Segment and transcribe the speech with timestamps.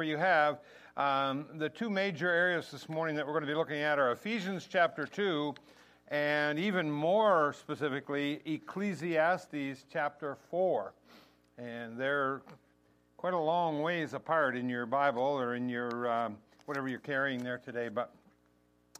[0.00, 0.60] you have.
[0.96, 4.10] Um, the two major areas this morning that we're going to be looking at are
[4.12, 5.54] Ephesians chapter 2
[6.08, 10.94] and even more specifically, Ecclesiastes chapter 4.
[11.58, 12.40] And they're
[13.18, 17.44] quite a long ways apart in your Bible or in your um, whatever you're carrying
[17.44, 18.14] there today, but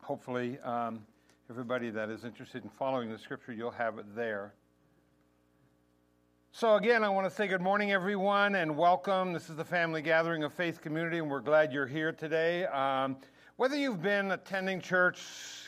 [0.02, 1.00] hopefully, um,
[1.48, 4.52] everybody that is interested in following the scripture, you'll have it there.
[6.54, 9.32] So, again, I want to say good morning, everyone, and welcome.
[9.32, 12.66] This is the Family Gathering of Faith Community, and we're glad you're here today.
[12.66, 13.16] Um,
[13.56, 15.18] whether you've been attending church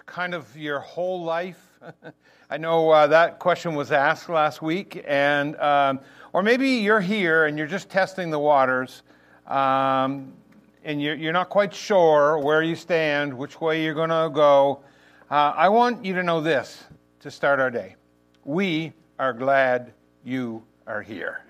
[0.04, 1.72] kind of your whole life,
[2.50, 6.00] I know uh, that question was asked last week, and um,
[6.34, 9.04] or maybe you're here and you're just testing the waters,
[9.46, 10.34] um,
[10.84, 14.80] and you're, you're, not quite sure where you stand, which way you're going to go.
[15.30, 16.84] Uh, I want you to know this
[17.20, 17.96] to start our day:
[18.44, 19.94] we are glad
[20.24, 21.40] you are here.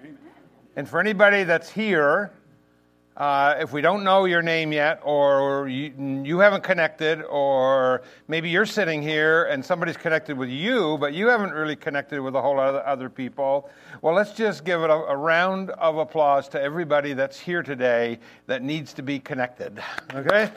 [0.76, 2.32] And for anybody that's here,
[3.16, 5.92] uh, if we don't know your name yet, or you,
[6.24, 11.28] you, haven't connected, or maybe you're sitting here and somebody's connected with you, but you
[11.28, 13.70] haven't really connected with a whole lot of other people,
[14.02, 18.18] well, let's just give it a, a round of applause to everybody that's here today
[18.46, 19.80] that needs to be connected.
[20.12, 20.50] Okay?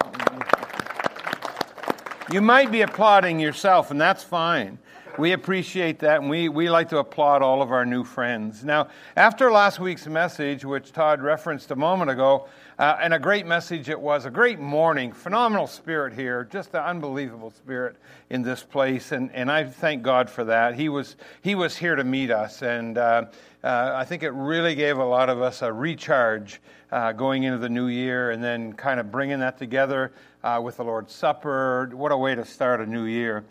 [2.31, 4.79] You might be applauding yourself, and that's fine
[5.17, 8.63] we appreciate that, and we, we like to applaud all of our new friends.
[8.63, 13.47] Now, after last week's message, which Todd referenced a moment ago, uh, and a great
[13.47, 17.95] message it was, a great morning, phenomenal spirit here, just an unbelievable spirit
[18.29, 20.75] in this place, and, and I thank God for that.
[20.75, 23.25] He was, he was here to meet us, and uh,
[23.63, 27.57] uh, I think it really gave a lot of us a recharge uh, going into
[27.57, 31.89] the new year, and then kind of bringing that together uh, with the Lord's Supper.
[31.91, 33.43] What a way to start a new year.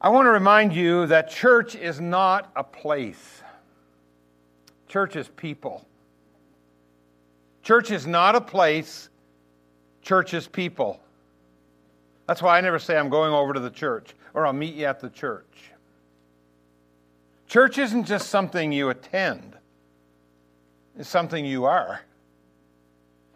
[0.00, 3.42] I want to remind you that church is not a place,
[4.88, 5.84] church is people.
[7.62, 9.10] Church is not a place,
[10.00, 11.00] church is people.
[12.26, 14.86] That's why I never say I'm going over to the church or I'll meet you
[14.86, 15.72] at the church.
[17.48, 19.56] Church isn't just something you attend,
[20.96, 22.00] it's something you are.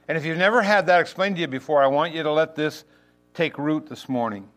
[0.08, 2.54] And if you've never had that explained to you before, I want you to let
[2.54, 2.84] this
[3.34, 4.48] take root this morning.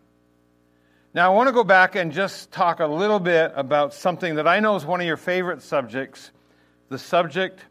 [1.15, 4.49] Now, I want to go back and just talk a little bit about something that
[4.49, 6.31] I know is one of your favorite subjects
[6.89, 7.61] the subject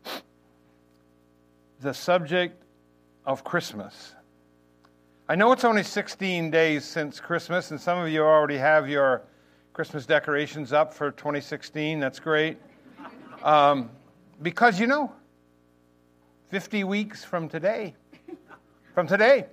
[1.78, 2.62] the subject
[3.27, 4.15] of Christmas.
[5.28, 9.25] I know it's only 16 days since Christmas, and some of you already have your
[9.75, 12.00] Christmas decorations up for 2016.
[12.00, 12.56] That's great.
[13.43, 13.91] Um,
[14.41, 15.12] because you know,
[16.49, 17.94] 50 weeks from today,
[18.94, 19.44] from today,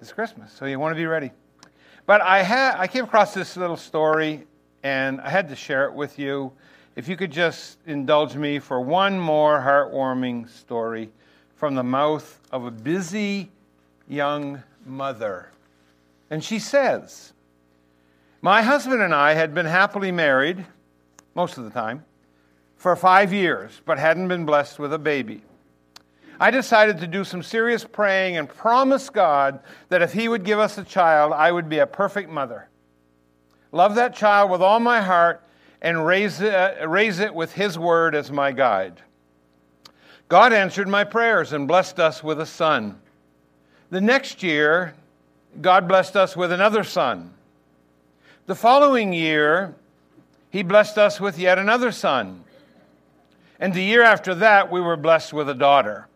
[0.00, 0.50] it's Christmas.
[0.50, 1.30] So you want to be ready.
[2.06, 4.44] But I, had, I came across this little story
[4.82, 6.52] and I had to share it with you.
[6.96, 11.10] If you could just indulge me for one more heartwarming story
[11.54, 13.50] from the mouth of a busy
[14.08, 15.50] young mother.
[16.28, 17.32] And she says,
[18.40, 20.66] My husband and I had been happily married,
[21.34, 22.04] most of the time,
[22.76, 25.42] for five years, but hadn't been blessed with a baby.
[26.40, 30.58] I decided to do some serious praying and promise God that if He would give
[30.58, 32.68] us a child, I would be a perfect mother.
[33.70, 35.42] Love that child with all my heart
[35.80, 39.02] and raise it, uh, raise it with His word as my guide.
[40.28, 42.98] God answered my prayers and blessed us with a son.
[43.90, 44.94] The next year,
[45.60, 47.34] God blessed us with another son.
[48.46, 49.74] The following year,
[50.50, 52.44] He blessed us with yet another son.
[53.60, 56.08] And the year after that, we were blessed with a daughter.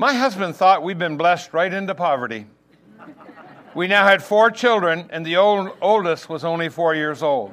[0.00, 2.46] My husband thought we'd been blessed right into poverty.
[3.74, 7.52] We now had four children, and the old, oldest was only four years old.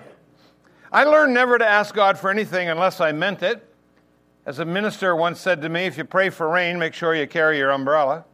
[0.91, 3.67] I learned never to ask God for anything unless I meant it.
[4.45, 7.25] As a minister once said to me, if you pray for rain, make sure you
[7.25, 8.25] carry your umbrella.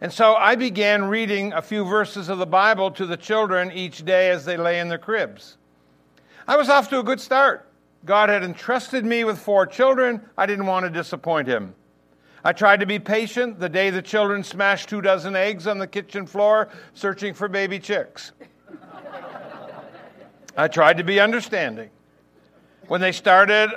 [0.00, 4.02] And so I began reading a few verses of the Bible to the children each
[4.06, 5.58] day as they lay in their cribs.
[6.48, 7.68] I was off to a good start.
[8.06, 10.22] God had entrusted me with four children.
[10.38, 11.74] I didn't want to disappoint him.
[12.44, 15.86] I tried to be patient the day the children smashed two dozen eggs on the
[15.86, 18.32] kitchen floor searching for baby chicks.
[20.56, 21.90] I tried to be understanding.
[22.88, 23.70] When they started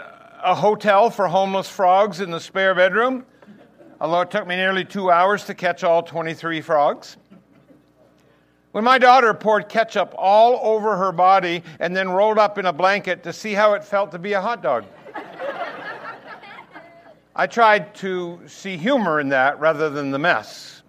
[0.44, 3.26] a hotel for homeless frogs in the spare bedroom,
[4.00, 7.18] although it took me nearly two hours to catch all 23 frogs.
[8.72, 12.74] When my daughter poured ketchup all over her body and then rolled up in a
[12.74, 14.86] blanket to see how it felt to be a hot dog.
[17.36, 20.84] I tried to see humor in that rather than the mess.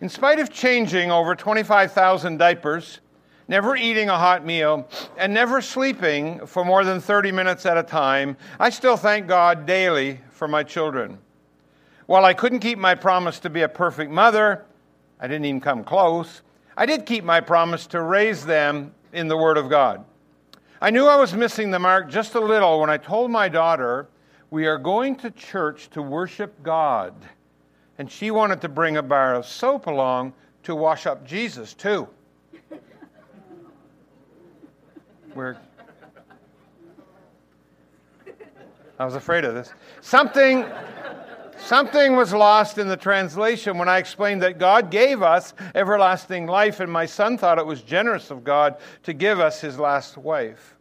[0.00, 3.00] In spite of changing over 25,000 diapers,
[3.48, 4.86] never eating a hot meal,
[5.16, 9.64] and never sleeping for more than 30 minutes at a time, I still thank God
[9.64, 11.18] daily for my children.
[12.04, 14.66] While I couldn't keep my promise to be a perfect mother,
[15.18, 16.42] I didn't even come close.
[16.76, 20.04] I did keep my promise to raise them in the Word of God.
[20.80, 24.08] I knew I was missing the mark just a little when I told my daughter,
[24.50, 27.14] We are going to church to worship God.
[27.98, 32.08] And she wanted to bring a bar of soap along to wash up Jesus, too.
[35.34, 35.58] Where
[38.98, 39.72] I was afraid of this.
[40.00, 40.64] Something
[41.58, 46.80] Something was lost in the translation when I explained that God gave us everlasting life,
[46.80, 50.77] and my son thought it was generous of God to give us his last wife.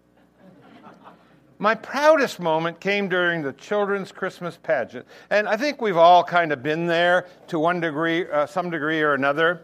[1.59, 5.07] My proudest moment came during the children's Christmas pageant.
[5.29, 9.01] And I think we've all kind of been there to one degree, uh, some degree
[9.01, 9.61] or another.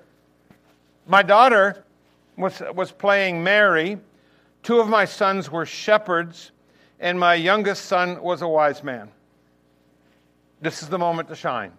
[1.05, 1.83] My daughter
[2.35, 3.99] was, was playing Mary.
[4.63, 6.51] Two of my sons were shepherds,
[6.99, 9.11] and my youngest son was a wise man.
[10.61, 11.73] This is the moment to shine.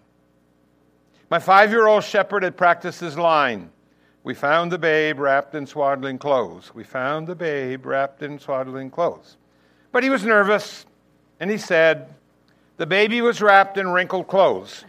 [1.28, 3.70] My five year old shepherd had practiced his line.
[4.22, 6.72] We found the babe wrapped in swaddling clothes.
[6.72, 9.38] We found the babe wrapped in swaddling clothes.
[9.94, 10.86] But he was nervous,
[11.38, 12.12] and he said,
[12.78, 14.84] The baby was wrapped in wrinkled clothes.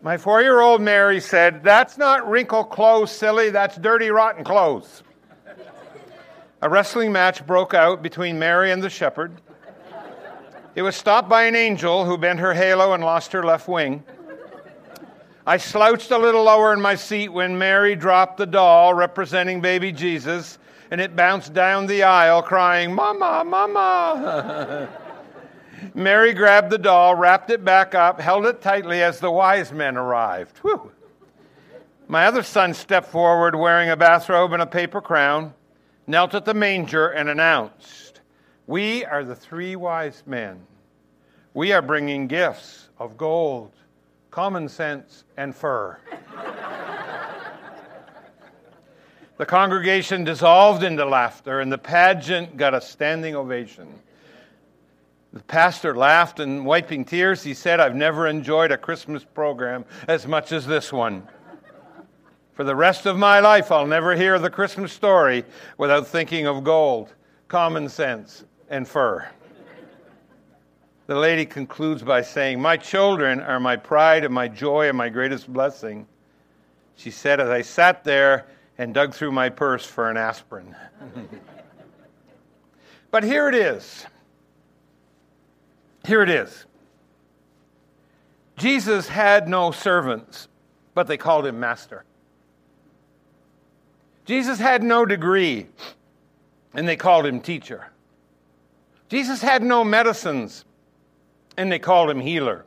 [0.00, 5.02] My four year old Mary said, That's not wrinkled clothes, silly, that's dirty, rotten clothes.
[6.62, 9.38] A wrestling match broke out between Mary and the shepherd.
[10.74, 14.02] It was stopped by an angel who bent her halo and lost her left wing.
[15.46, 19.92] I slouched a little lower in my seat when Mary dropped the doll representing baby
[19.92, 20.58] Jesus,
[20.90, 24.88] and it bounced down the aisle crying, Mama, Mama.
[25.94, 29.96] Mary grabbed the doll, wrapped it back up, held it tightly as the wise men
[29.96, 30.58] arrived.
[30.58, 30.90] Whew.
[32.08, 35.54] My other son stepped forward wearing a bathrobe and a paper crown,
[36.06, 38.20] knelt at the manger, and announced,
[38.66, 40.60] we are the three wise men.
[41.54, 43.72] We are bringing gifts of gold,
[44.30, 45.98] common sense, and fur.
[49.40, 53.88] the congregation dissolved into laughter, and the pageant got a standing ovation.
[55.32, 60.26] The pastor laughed and, wiping tears, he said, I've never enjoyed a Christmas program as
[60.26, 61.26] much as this one.
[62.52, 65.46] For the rest of my life, I'll never hear the Christmas story
[65.78, 67.14] without thinking of gold,
[67.48, 69.26] common sense, and fur.
[71.06, 75.08] The lady concludes by saying, My children are my pride and my joy and my
[75.08, 76.06] greatest blessing.
[76.96, 78.44] She said as I sat there
[78.80, 80.74] and dug through my purse for an aspirin.
[83.10, 84.06] but here it is.
[86.06, 86.64] Here it is.
[88.56, 90.48] Jesus had no servants,
[90.94, 92.04] but they called him master.
[94.24, 95.66] Jesus had no degree,
[96.72, 97.88] and they called him teacher.
[99.10, 100.64] Jesus had no medicines,
[101.58, 102.64] and they called him healer.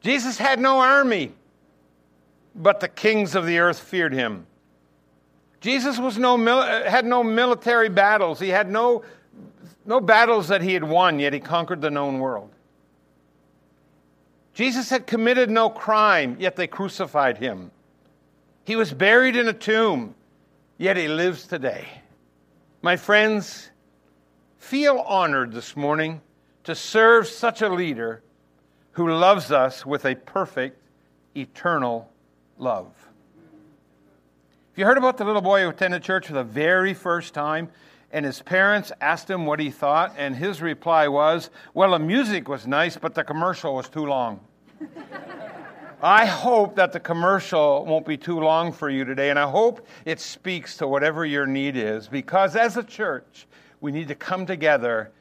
[0.00, 1.32] Jesus had no army,
[2.56, 4.48] but the kings of the earth feared him.
[5.64, 8.38] Jesus was no, uh, had no military battles.
[8.38, 9.02] He had no,
[9.86, 12.50] no battles that he had won, yet he conquered the known world.
[14.52, 17.70] Jesus had committed no crime, yet they crucified him.
[18.64, 20.14] He was buried in a tomb,
[20.76, 21.88] yet he lives today.
[22.82, 23.70] My friends,
[24.58, 26.20] feel honored this morning
[26.64, 28.22] to serve such a leader
[28.92, 30.78] who loves us with a perfect,
[31.34, 32.10] eternal
[32.58, 33.03] love.
[34.74, 37.68] Have you heard about the little boy who attended church for the very first time?
[38.10, 42.48] And his parents asked him what he thought, and his reply was, Well, the music
[42.48, 44.40] was nice, but the commercial was too long.
[46.02, 49.86] I hope that the commercial won't be too long for you today, and I hope
[50.04, 53.46] it speaks to whatever your need is, because as a church,
[53.80, 55.12] we need to come together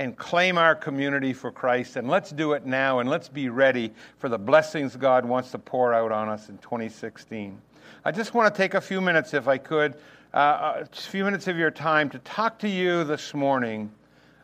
[0.00, 1.94] and claim our community for Christ.
[1.94, 5.60] And let's do it now, and let's be ready for the blessings God wants to
[5.60, 7.62] pour out on us in 2016.
[8.04, 9.94] I just want to take a few minutes, if I could,
[10.34, 13.90] uh, a few minutes of your time to talk to you this morning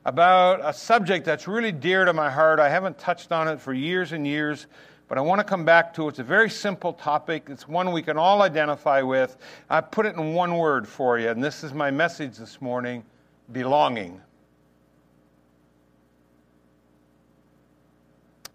[0.05, 2.59] about a subject that's really dear to my heart.
[2.59, 4.67] I haven't touched on it for years and years,
[5.09, 6.11] but I want to come back to it.
[6.11, 7.45] It's a very simple topic.
[7.49, 9.37] It's one we can all identify with.
[9.71, 13.05] I put it in one word for you, and this is my message this morning
[13.53, 14.21] belonging.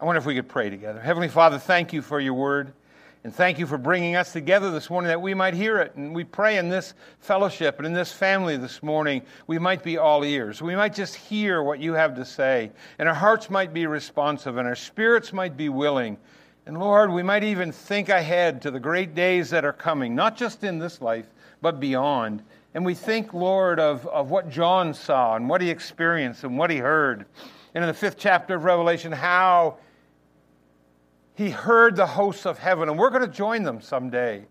[0.00, 1.00] I wonder if we could pray together.
[1.00, 2.72] Heavenly Father, thank you for your word.
[3.24, 5.96] And thank you for bringing us together this morning that we might hear it.
[5.96, 9.98] And we pray in this fellowship and in this family this morning, we might be
[9.98, 10.62] all ears.
[10.62, 12.70] We might just hear what you have to say.
[12.98, 16.16] And our hearts might be responsive and our spirits might be willing.
[16.64, 20.36] And Lord, we might even think ahead to the great days that are coming, not
[20.36, 21.26] just in this life,
[21.60, 22.42] but beyond.
[22.74, 26.70] And we think, Lord, of, of what John saw and what he experienced and what
[26.70, 27.26] he heard.
[27.74, 29.78] and in the fifth chapter of Revelation how
[31.38, 34.44] he heard the hosts of heaven, and we're going to join them someday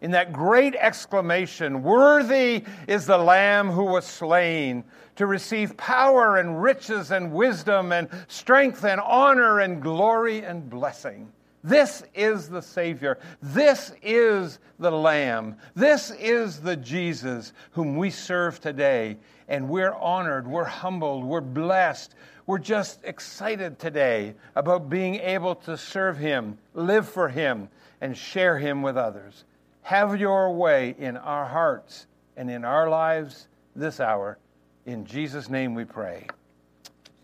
[0.00, 4.82] in that great exclamation Worthy is the Lamb who was slain
[5.14, 11.30] to receive power and riches and wisdom and strength and honor and glory and blessing.
[11.62, 13.18] This is the Savior.
[13.40, 15.54] This is the Lamb.
[15.76, 19.18] This is the Jesus whom we serve today.
[19.46, 22.16] And we're honored, we're humbled, we're blessed.
[22.46, 27.68] We're just excited today about being able to serve Him, live for Him,
[28.00, 29.44] and share Him with others.
[29.82, 34.38] Have your way in our hearts and in our lives this hour.
[34.84, 36.26] In Jesus' name we pray.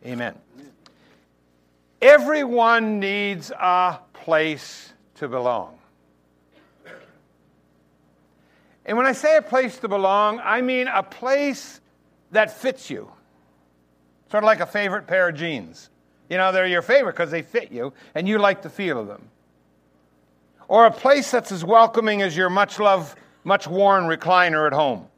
[0.07, 0.39] Amen.
[2.00, 5.77] Everyone needs a place to belong.
[8.87, 11.81] And when I say a place to belong, I mean a place
[12.31, 13.11] that fits you.
[14.30, 15.90] Sort of like a favorite pair of jeans.
[16.28, 19.08] You know, they're your favorite because they fit you and you like the feel of
[19.08, 19.28] them.
[20.68, 25.08] Or a place that's as welcoming as your much loved, much worn recliner at home.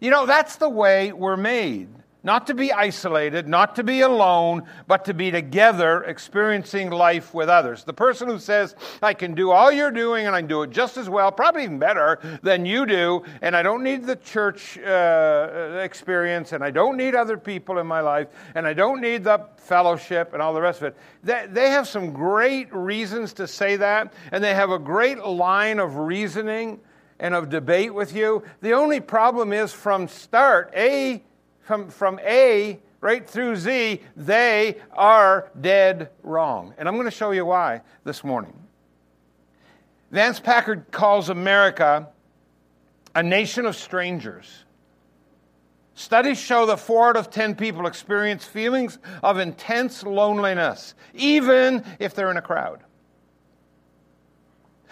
[0.00, 1.88] You know, that's the way we're made.
[2.22, 7.48] Not to be isolated, not to be alone, but to be together experiencing life with
[7.48, 7.84] others.
[7.84, 10.70] The person who says, I can do all you're doing and I can do it
[10.70, 14.78] just as well, probably even better than you do, and I don't need the church
[14.78, 19.24] uh, experience, and I don't need other people in my life, and I don't need
[19.24, 20.96] the fellowship and all the rest of it.
[21.24, 25.78] They, they have some great reasons to say that, and they have a great line
[25.78, 26.80] of reasoning
[27.18, 28.42] and of debate with you.
[28.60, 31.22] The only problem is from start, A,
[31.70, 36.74] from, from A right through Z, they are dead wrong.
[36.76, 38.52] And I'm going to show you why this morning.
[40.10, 42.08] Vance Packard calls America
[43.14, 44.64] a nation of strangers.
[45.94, 52.16] Studies show that four out of ten people experience feelings of intense loneliness, even if
[52.16, 52.80] they're in a crowd.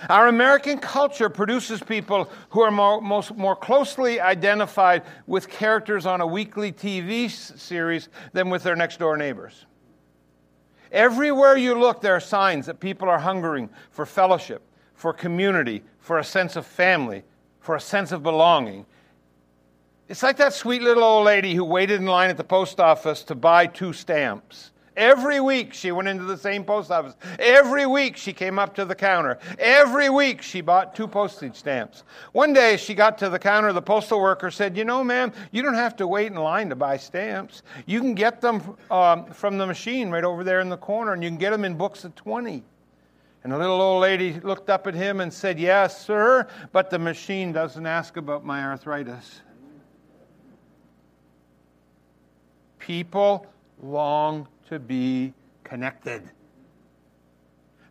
[0.09, 6.21] Our American culture produces people who are more, most, more closely identified with characters on
[6.21, 9.67] a weekly TV series than with their next door neighbors.
[10.93, 14.63] Everywhere you look, there are signs that people are hungering for fellowship,
[14.95, 17.25] for community, for a sense of family,
[17.61, 18.87] for a sense of belonging.
[20.09, 23.23] It's like that sweet little old lady who waited in line at the post office
[23.25, 24.71] to buy two stamps.
[24.99, 27.15] Every week she went into the same post office.
[27.39, 29.39] Every week she came up to the counter.
[29.57, 32.03] Every week she bought two postage stamps.
[32.33, 35.63] One day she got to the counter, the postal worker said, You know, ma'am, you
[35.63, 37.63] don't have to wait in line to buy stamps.
[37.87, 41.23] You can get them um, from the machine right over there in the corner, and
[41.23, 42.65] you can get them in books of 20.
[43.45, 46.99] And the little old lady looked up at him and said, Yes, sir, but the
[46.99, 49.43] machine doesn't ask about my arthritis.
[52.81, 53.47] People
[53.81, 55.35] long to be
[55.65, 56.29] connected.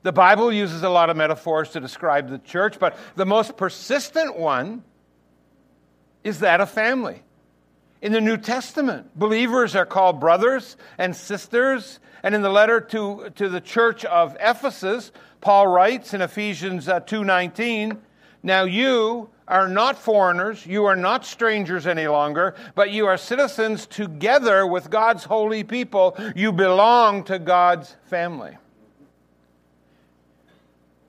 [0.04, 4.38] The Bible uses a lot of metaphors to describe the church, but the most persistent
[4.38, 4.84] one
[6.24, 7.24] is that of family.
[8.02, 12.00] In the New Testament, believers are called brothers and sisters.
[12.24, 17.00] And in the letter to, to the church of Ephesus, Paul writes in Ephesians uh,
[17.00, 17.98] 2:19,
[18.48, 23.86] "Now you are not foreigners, you are not strangers any longer, but you are citizens
[23.86, 26.16] together with God's holy people.
[26.34, 28.58] You belong to God's family.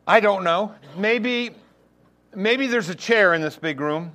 [0.04, 0.75] I don't know.
[0.97, 1.50] Maybe,
[2.35, 4.11] maybe there's a chair in this big room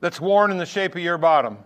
[0.00, 1.58] that's worn in the shape of your bottom.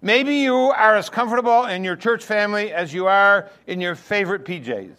[0.00, 4.46] Maybe you are as comfortable in your church family as you are in your favorite
[4.46, 4.96] PJs.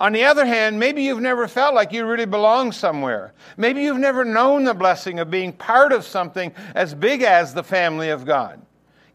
[0.00, 3.32] On the other hand, maybe you've never felt like you really belong somewhere.
[3.56, 7.64] Maybe you've never known the blessing of being part of something as big as the
[7.64, 8.62] family of God.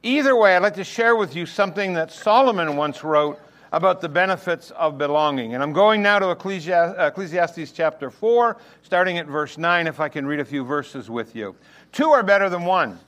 [0.04, 3.40] Either way, I'd like to share with you something that Solomon once wrote
[3.72, 5.54] about the benefits of belonging.
[5.54, 10.28] And I'm going now to Ecclesiastes chapter 4, starting at verse 9, if I can
[10.28, 11.56] read a few verses with you.
[11.94, 13.00] Two are better than one.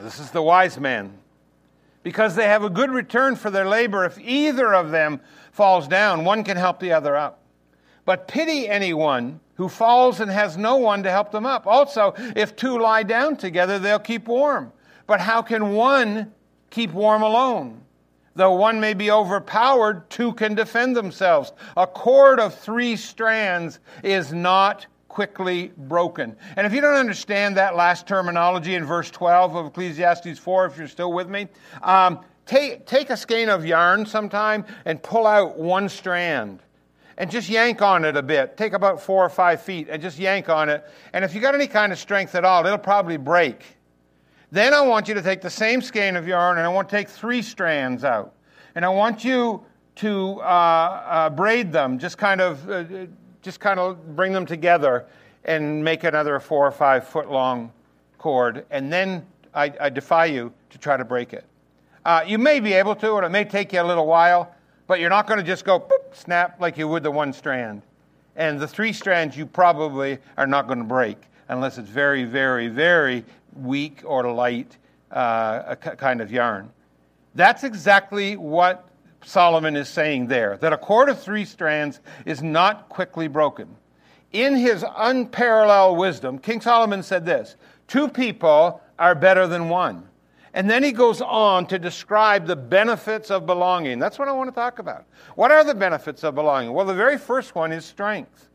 [0.00, 1.16] This is the wise man.
[2.02, 5.20] Because they have a good return for their labor if either of them
[5.56, 7.42] falls down, one can help the other up.
[8.04, 11.66] But pity anyone who falls and has no one to help them up.
[11.66, 14.70] Also, if two lie down together, they'll keep warm.
[15.06, 16.32] But how can one
[16.70, 17.80] keep warm alone?
[18.34, 21.52] Though one may be overpowered, two can defend themselves.
[21.74, 26.36] A cord of three strands is not quickly broken.
[26.56, 30.76] And if you don't understand that last terminology in verse 12 of Ecclesiastes 4, if
[30.76, 31.48] you're still with me,
[31.82, 36.60] um, Take, take a skein of yarn sometime and pull out one strand
[37.18, 38.56] and just yank on it a bit.
[38.56, 40.88] Take about four or five feet and just yank on it.
[41.12, 43.64] And if you got any kind of strength at all, it'll probably break.
[44.52, 46.96] Then I want you to take the same skein of yarn and I want to
[46.96, 48.32] take three strands out.
[48.76, 49.64] And I want you
[49.96, 52.84] to uh, uh, braid them, just kind of, uh,
[53.42, 55.06] just kind of bring them together
[55.44, 57.72] and make another four or five foot long
[58.18, 58.66] cord.
[58.70, 61.44] And then I, I defy you to try to break it.
[62.06, 64.54] Uh, you may be able to, and it may take you a little while,
[64.86, 67.82] but you're not going to just go boop, snap like you would the one strand.
[68.36, 72.68] And the three strands you probably are not going to break unless it's very, very,
[72.68, 73.24] very
[73.56, 74.76] weak or light
[75.10, 76.70] uh, kind of yarn.
[77.34, 78.88] That's exactly what
[79.24, 83.66] Solomon is saying there that a cord of three strands is not quickly broken.
[84.32, 87.56] In his unparalleled wisdom, King Solomon said this
[87.88, 90.08] two people are better than one.
[90.56, 93.98] And then he goes on to describe the benefits of belonging.
[93.98, 95.04] That's what I want to talk about.
[95.34, 96.72] What are the benefits of belonging?
[96.72, 98.48] Well, the very first one is strength.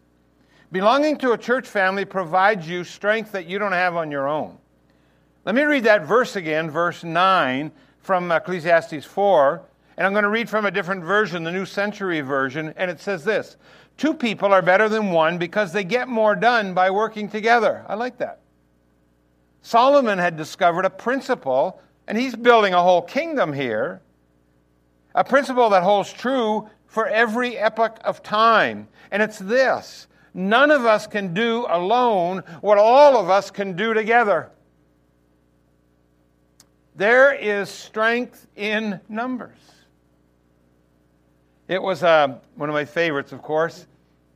[0.71, 4.57] Belonging to a church family provides you strength that you don't have on your own.
[5.45, 9.61] Let me read that verse again, verse 9 from Ecclesiastes 4.
[9.97, 12.73] And I'm going to read from a different version, the New Century Version.
[12.77, 13.57] And it says this
[13.97, 17.85] Two people are better than one because they get more done by working together.
[17.87, 18.39] I like that.
[19.61, 24.01] Solomon had discovered a principle and he's building a whole kingdom here.
[25.13, 28.87] A principle that holds true for every epoch of time.
[29.11, 33.93] And it's this none of us can do alone what all of us can do
[33.93, 34.49] together.
[36.95, 39.57] There is strength in numbers.
[41.67, 43.87] It was uh, one of my favorites, of course.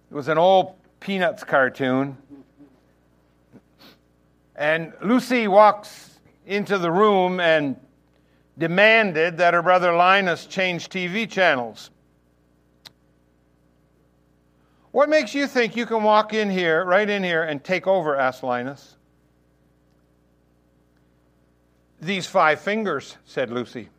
[0.09, 2.17] It was an old Peanuts cartoon.
[4.55, 6.14] And Lucy walks
[6.45, 7.75] into the room and
[8.57, 11.89] demanded that her brother Linus change TV channels.
[14.91, 18.15] What makes you think you can walk in here, right in here, and take over?
[18.15, 18.95] asked Linus.
[21.99, 23.89] These five fingers, said Lucy.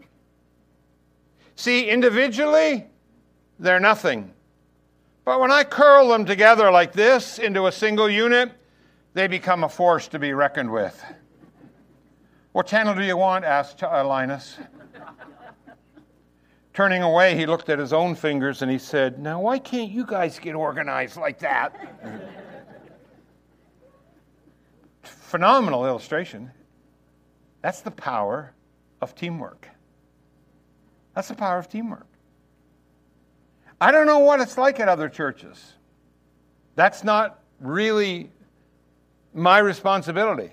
[1.55, 2.87] See, individually,
[3.59, 4.33] they're nothing.
[5.25, 8.53] But when I curl them together like this into a single unit,
[9.13, 11.03] they become a force to be reckoned with.
[12.57, 13.45] What channel do you want?
[13.45, 14.57] asked uh, Linus.
[16.73, 20.07] Turning away, he looked at his own fingers and he said, Now, why can't you
[20.07, 21.77] guys get organized like that?
[25.03, 26.51] Phenomenal illustration.
[27.61, 28.55] That's the power
[29.03, 29.69] of teamwork.
[31.15, 32.09] That's the power of teamwork.
[33.83, 35.75] I don't know what it's like at other churches.
[36.75, 38.31] That's not really
[39.35, 40.53] my responsibility.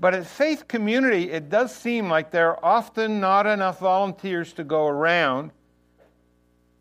[0.00, 4.64] But at Faith Community, it does seem like there are often not enough volunteers to
[4.64, 5.50] go around.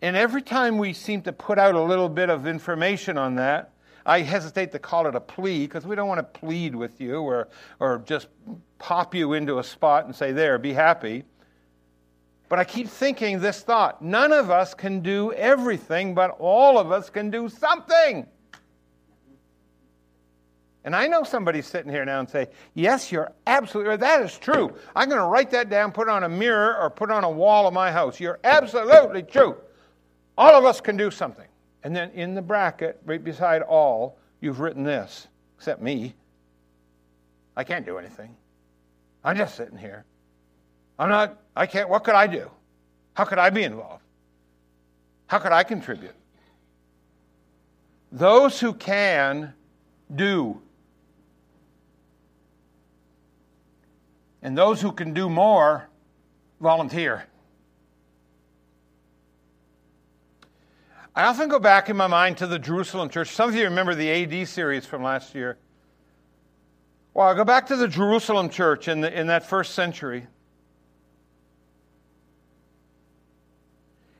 [0.01, 3.73] And every time we seem to put out a little bit of information on that,
[4.05, 7.21] I hesitate to call it a plea because we don't want to plead with you
[7.21, 7.49] or,
[7.81, 8.27] or just
[8.77, 11.25] pop you into a spot and say, There, be happy.
[12.47, 16.93] But I keep thinking this thought none of us can do everything, but all of
[16.93, 18.25] us can do something.
[20.85, 23.99] And I know somebody's sitting here now and say, Yes, you're absolutely right.
[23.99, 24.73] That is true.
[24.95, 27.23] I'm going to write that down, put it on a mirror, or put it on
[27.23, 28.19] a wall of my house.
[28.19, 29.57] You're absolutely true.
[30.37, 31.47] All of us can do something.
[31.83, 36.15] And then in the bracket, right beside all, you've written this, except me.
[37.57, 38.35] I can't do anything.
[39.23, 40.05] I'm just sitting here.
[40.97, 42.49] I'm not, I can't, what could I do?
[43.13, 44.03] How could I be involved?
[45.27, 46.15] How could I contribute?
[48.11, 49.53] Those who can
[50.15, 50.61] do
[54.41, 55.89] And those who can do more,
[56.61, 57.25] volunteer.
[61.15, 63.29] I often go back in my mind to the Jerusalem church.
[63.29, 65.57] Some of you remember the AD series from last year.
[67.13, 70.27] Well, I go back to the Jerusalem church in, the, in that first century.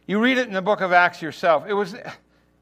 [0.08, 1.65] You read it in the book of Acts yourself.
[1.67, 1.95] It was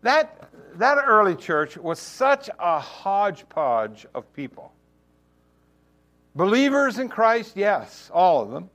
[0.01, 4.73] that, that early church was such a hodgepodge of people.
[6.37, 8.69] Believers in Christ, yes, all of them.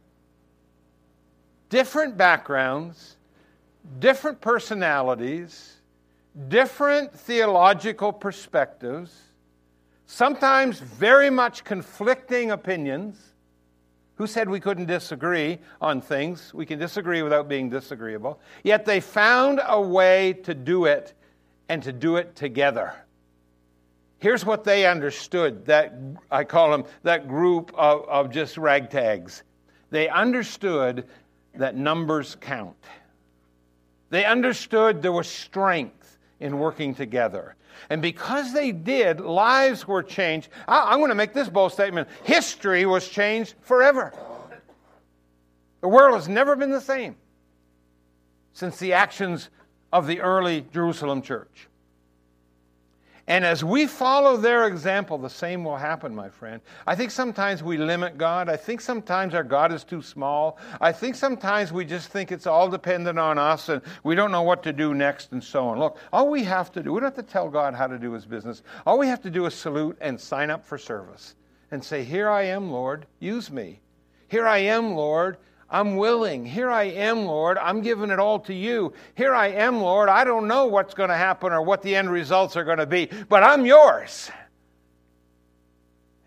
[1.68, 3.16] Different backgrounds,
[4.01, 5.77] different personalities,
[6.48, 9.16] different theological perspectives,
[10.07, 13.16] sometimes very much conflicting opinions.
[14.16, 16.53] Who said we couldn't disagree on things?
[16.53, 18.40] We can disagree without being disagreeable.
[18.64, 21.14] Yet they found a way to do it
[21.68, 22.92] and to do it together.
[24.22, 25.94] Here's what they understood that
[26.30, 29.42] I call them that group of, of just ragtags.
[29.90, 31.08] They understood
[31.56, 32.76] that numbers count.
[34.11, 37.56] They understood there was strength in working together.
[37.90, 40.50] And because they did, lives were changed.
[40.68, 44.12] I, am going to make this bold statement history was changed forever.
[45.80, 47.16] The world has never been the same
[48.52, 49.48] since the actions
[49.92, 51.66] of the early Jerusalem church.
[53.28, 56.61] And as we follow their example, the same will happen, my friend.
[56.87, 58.48] I think sometimes we limit God.
[58.48, 60.58] I think sometimes our God is too small.
[60.80, 64.42] I think sometimes we just think it's all dependent on us and we don't know
[64.42, 65.78] what to do next and so on.
[65.78, 68.12] Look, all we have to do, we don't have to tell God how to do
[68.12, 68.62] his business.
[68.87, 71.37] All we have to do is salute and sign up for service
[71.70, 73.80] and say, Here I am, Lord, use me.
[74.26, 75.37] Here I am, Lord,
[75.72, 76.44] I'm willing.
[76.44, 77.56] Here I am, Lord.
[77.56, 78.92] I'm giving it all to you.
[79.14, 80.11] Here I am, Lord.
[80.11, 82.87] I don't know what's going to happen or what the end results are going to
[82.87, 84.30] be, but I'm yours.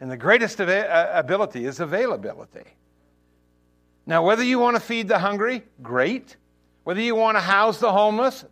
[0.02, 2.66] And the greatest uh, ability is availability.
[4.08, 6.36] Now, whether you want to feed the hungry, great.
[6.84, 8.46] Whether you want to house the homeless,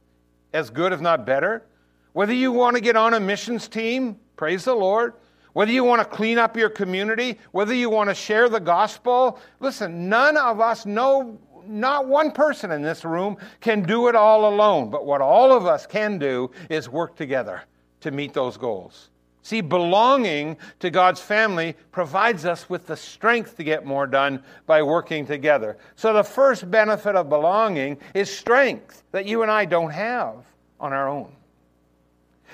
[0.54, 1.66] as good, if not better.
[2.14, 5.14] Whether you want to get on a missions team, praise the Lord.
[5.54, 9.40] Whether you want to clean up your community, whether you want to share the gospel,
[9.60, 14.48] listen, none of us know, not one person in this room can do it all
[14.52, 14.90] alone.
[14.90, 17.64] But what all of us can do is work together
[18.02, 19.10] to meet those goals.
[19.44, 24.82] See, belonging to God's family provides us with the strength to get more done by
[24.82, 25.78] working together.
[25.98, 30.46] So, the first benefit of belonging is strength that you and I don't have
[30.80, 31.36] on our own.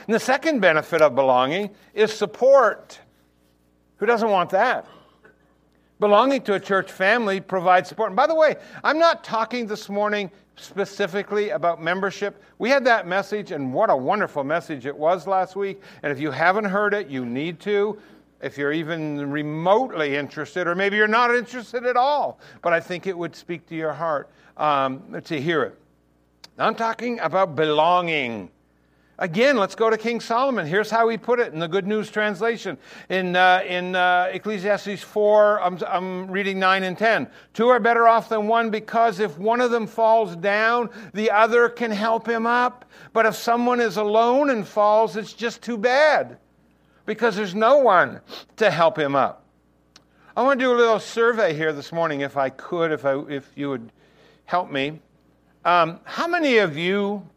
[0.06, 3.00] And the second benefit of belonging is support.
[3.98, 4.88] Who doesn't want that?
[6.00, 8.10] Belonging to a church family provides support.
[8.10, 12.42] And by the way, I'm not talking this morning specifically about membership.
[12.58, 15.82] We had that message, and what a wonderful message it was last week.
[16.04, 18.00] And if you haven't heard it, you need to.
[18.42, 23.06] If you're even remotely interested, or maybe you're not interested at all, but I think
[23.06, 25.78] it would speak to your heart um, to hear it.
[26.58, 28.50] I'm talking about belonging.
[29.22, 30.66] Again, let's go to King Solomon.
[30.66, 32.78] Here's how he put it in the Good News Translation.
[33.10, 37.30] In, uh, in uh, Ecclesiastes 4, I'm, I'm reading 9 and 10.
[37.54, 41.68] Two are better off than one because if one of them falls down, the other
[41.68, 42.86] can help him up.
[43.12, 46.38] But if someone is alone and falls, it's just too bad
[47.06, 48.22] because there's no one
[48.56, 49.44] to help him up.
[50.38, 53.20] I want to do a little survey here this morning, if I could, if, I,
[53.28, 53.92] if you would
[54.46, 55.02] help me.
[55.66, 57.28] Um, how many of you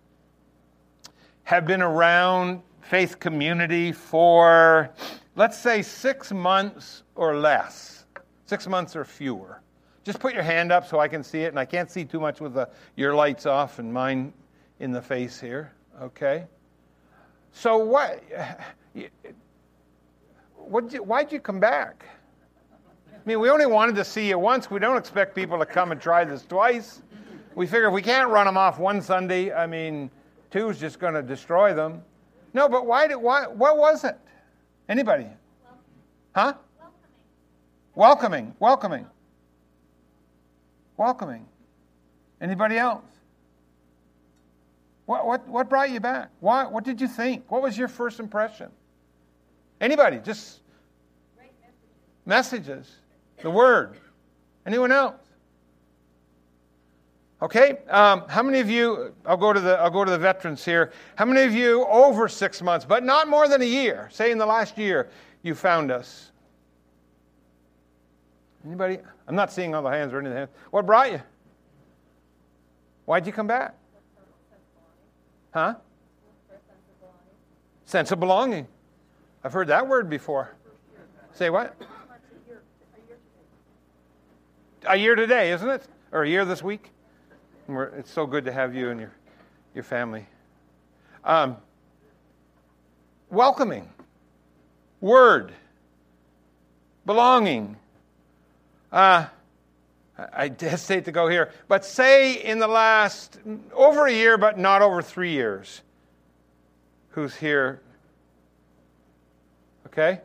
[1.52, 4.88] have been around faith community for,
[5.36, 8.06] let's say, six months or less,
[8.46, 9.60] six months or fewer.
[10.02, 12.20] Just put your hand up so I can see it, and I can't see too
[12.20, 14.32] much with the, your lights off and mine
[14.80, 15.70] in the face here.
[16.00, 16.46] Okay.
[17.52, 18.24] So what?
[20.56, 22.06] what you, why'd you come back?
[23.12, 24.70] I mean, we only wanted to see you once.
[24.70, 27.02] We don't expect people to come and try this twice.
[27.54, 30.10] We figure if we can't run them off one Sunday, I mean,
[30.52, 32.02] Two is just going to destroy them.
[32.52, 34.16] No, but why did why what was it?
[34.88, 35.26] Anybody?
[36.34, 36.54] Huh?
[37.94, 38.54] Welcoming.
[38.58, 39.06] Welcoming.
[40.98, 41.46] Welcoming.
[42.40, 43.04] Anybody else?
[45.06, 46.30] What, what, what brought you back?
[46.40, 47.50] Why, what did you think?
[47.50, 48.68] What was your first impression?
[49.80, 50.18] Anybody?
[50.18, 50.60] Just
[52.26, 52.66] messages.
[52.66, 52.96] messages.
[53.42, 53.98] The Word.
[54.64, 55.21] Anyone else?
[57.42, 59.12] Okay, um, how many of you?
[59.26, 60.92] I'll go to the I'll go to the veterans here.
[61.16, 64.08] How many of you over six months, but not more than a year?
[64.12, 65.10] Say in the last year,
[65.42, 66.30] you found us.
[68.64, 68.98] Anybody?
[69.26, 70.46] I'm not seeing all the hands or anything.
[70.70, 71.20] What brought you?
[73.06, 73.74] Why'd you come back?
[75.52, 75.74] Huh?
[77.86, 78.68] Sense of belonging.
[79.42, 80.54] I've heard that word before.
[81.32, 81.74] Say what?
[84.86, 85.88] A year today, isn't it?
[86.12, 86.92] Or a year this week?
[87.68, 89.12] It's so good to have you and your,
[89.74, 90.26] your family.
[91.24, 91.56] Um,
[93.30, 93.88] welcoming,
[95.00, 95.52] word,
[97.06, 97.76] belonging.
[98.90, 99.26] Uh,
[100.18, 103.38] I hesitate to go here, but say in the last
[103.72, 105.82] over a year, but not over three years,
[107.10, 107.80] who's here?
[109.86, 110.20] Okay?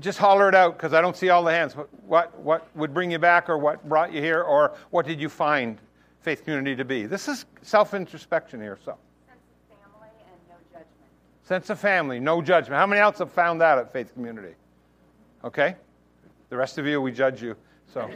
[0.00, 1.74] Just holler it out because I don't see all the hands.
[2.06, 5.28] What, what would bring you back, or what brought you here, or what did you
[5.28, 5.78] find
[6.26, 7.06] faith community to be.
[7.06, 8.76] This is self introspection here.
[8.84, 8.98] So.
[9.28, 11.44] Sense of family and no judgment.
[11.44, 12.80] Sense of family, no judgment.
[12.80, 14.56] How many else have found that at faith community?
[15.44, 15.76] Okay?
[16.48, 17.54] The rest of you, we judge you.
[17.94, 18.10] So.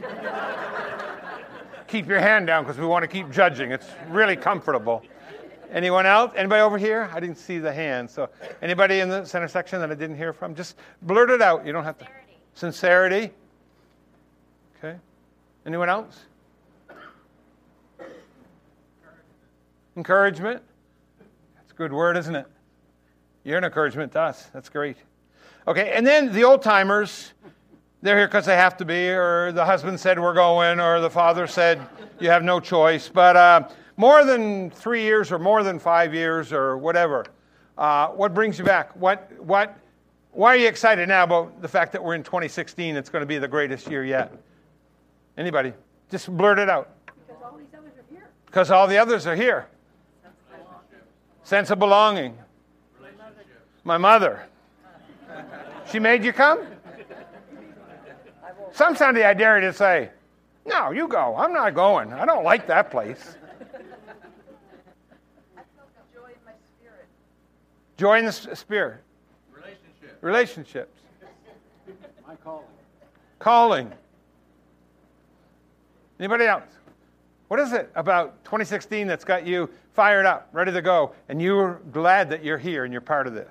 [1.87, 3.71] keep your hand down because we want to keep judging.
[3.71, 5.03] It's really comfortable.
[5.71, 6.33] Anyone else?
[6.35, 7.09] Anybody over here?
[7.13, 8.09] I didn't see the hand.
[8.09, 8.29] So,
[8.61, 10.53] anybody in the center section that I didn't hear from?
[10.53, 11.65] Just blurt it out.
[11.65, 12.07] You don't have to.
[12.55, 13.31] Sincerity.
[14.77, 14.97] Okay.
[15.65, 16.25] Anyone else?
[19.97, 20.61] Encouragement.
[21.55, 22.47] That's a Good word, isn't it?
[23.43, 24.47] You're an encouragement to us.
[24.53, 24.97] That's great.
[25.67, 27.33] Okay, and then the old timers,
[28.01, 31.09] they're here because they have to be, or the husband said we're going, or the
[31.09, 31.81] father said
[32.19, 33.09] you have no choice.
[33.09, 37.25] But uh, more than three years, or more than five years, or whatever,
[37.77, 38.95] uh, what brings you back?
[38.95, 39.77] What, what,
[40.31, 42.95] why are you excited now about the fact that we're in 2016?
[42.95, 44.31] It's going to be the greatest year yet.
[45.37, 45.73] Anybody?
[46.09, 46.89] Just blurt it out.
[47.05, 48.29] Because all these others are here.
[48.45, 49.67] Because all the others are here.
[51.43, 52.37] Sense of belonging.
[53.83, 54.47] My mother.
[55.91, 56.59] She made you come?
[58.71, 60.09] Some Sunday I dare you to say,
[60.65, 61.35] No, you go.
[61.35, 62.13] I'm not going.
[62.13, 63.35] I don't like that place.
[66.13, 67.07] Joy in my spirit.
[67.97, 69.03] Joy in the spirit.
[69.51, 70.17] Relationship.
[70.21, 70.99] Relationships.
[72.27, 72.65] My calling.
[73.39, 73.91] Calling.
[76.19, 76.63] Anybody else?
[77.47, 81.81] What is it about 2016 that's got you fired up, ready to go, and you're
[81.91, 83.49] glad that you're here and you're part of this?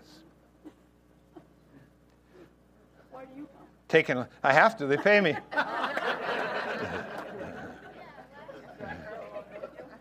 [3.11, 3.66] Why do you come?
[3.88, 4.87] Taking, I have to.
[4.87, 5.37] They pay me.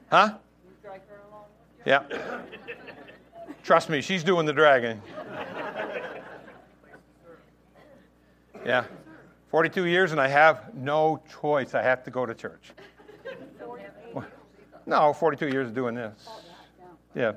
[0.09, 0.33] huh?
[0.33, 1.45] You drag her along.
[1.85, 2.03] Yeah.
[3.63, 5.01] Trust me, she's doing the dragging.
[8.65, 8.83] Yeah.
[9.49, 11.73] 42 years and I have no choice.
[11.73, 12.71] I have to go to church.
[14.89, 16.27] No, 42 years of doing this.
[16.27, 16.41] Oh,
[17.13, 17.33] yeah.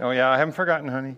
[0.00, 1.14] Oh, yeah, I haven't forgotten, honey.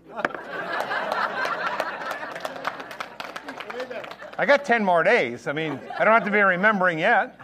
[4.36, 5.46] I got 10 more days.
[5.46, 7.40] I mean, I don't have to be remembering yet.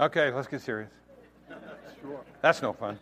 [0.00, 0.90] Okay, let's get serious.
[2.00, 2.20] Sure.
[2.40, 2.98] That's no fun.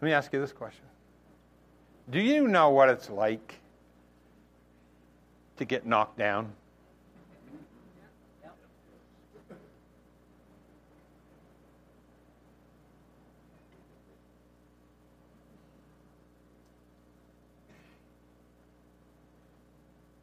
[0.00, 0.84] Let me ask you this question
[2.10, 3.54] Do you know what it's like
[5.56, 6.52] to get knocked down?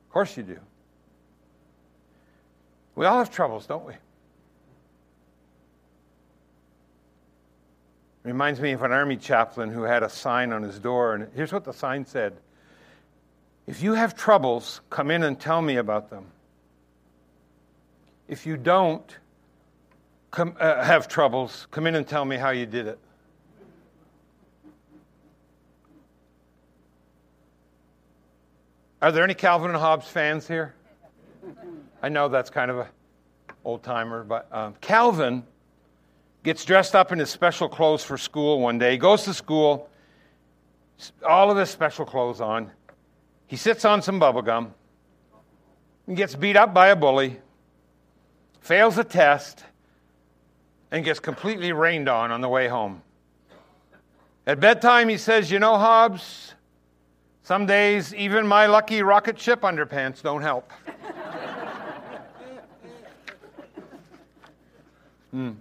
[0.09, 0.59] Of course you do.
[2.95, 3.93] We all have troubles, don't we?
[8.29, 11.51] Reminds me of an army chaplain who had a sign on his door, and here's
[11.51, 12.37] what the sign said
[13.65, 16.25] If you have troubles, come in and tell me about them.
[18.27, 19.17] If you don't
[20.29, 22.99] come, uh, have troubles, come in and tell me how you did it.
[29.01, 30.75] Are there any Calvin and Hobbes fans here?
[32.03, 32.87] I know that's kind of a
[33.65, 35.43] old timer, but um, Calvin
[36.43, 38.97] gets dressed up in his special clothes for school one day.
[38.97, 39.89] Goes to school,
[41.27, 42.71] all of his special clothes on.
[43.47, 44.73] He sits on some bubble gum
[46.07, 47.39] and gets beat up by a bully,
[48.61, 49.63] fails a test,
[50.91, 53.01] and gets completely rained on on the way home.
[54.47, 56.55] At bedtime, he says, You know, Hobbes,
[57.43, 60.71] some days even my lucky rocket ship underpants don't help.
[65.31, 65.51] Hmm.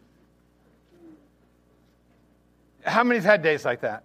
[2.88, 4.04] How many have had days like that?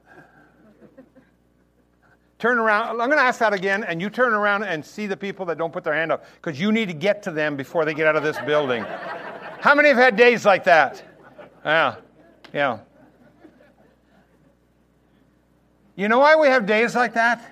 [2.37, 2.89] Turn around.
[2.89, 5.57] I'm going to ask that again, and you turn around and see the people that
[5.57, 8.05] don't put their hand up because you need to get to them before they get
[8.05, 8.83] out of this building.
[9.61, 11.01] How many have had days like that?
[11.63, 11.95] Yeah,
[12.53, 12.79] yeah.
[15.95, 17.49] You know why we have days like that?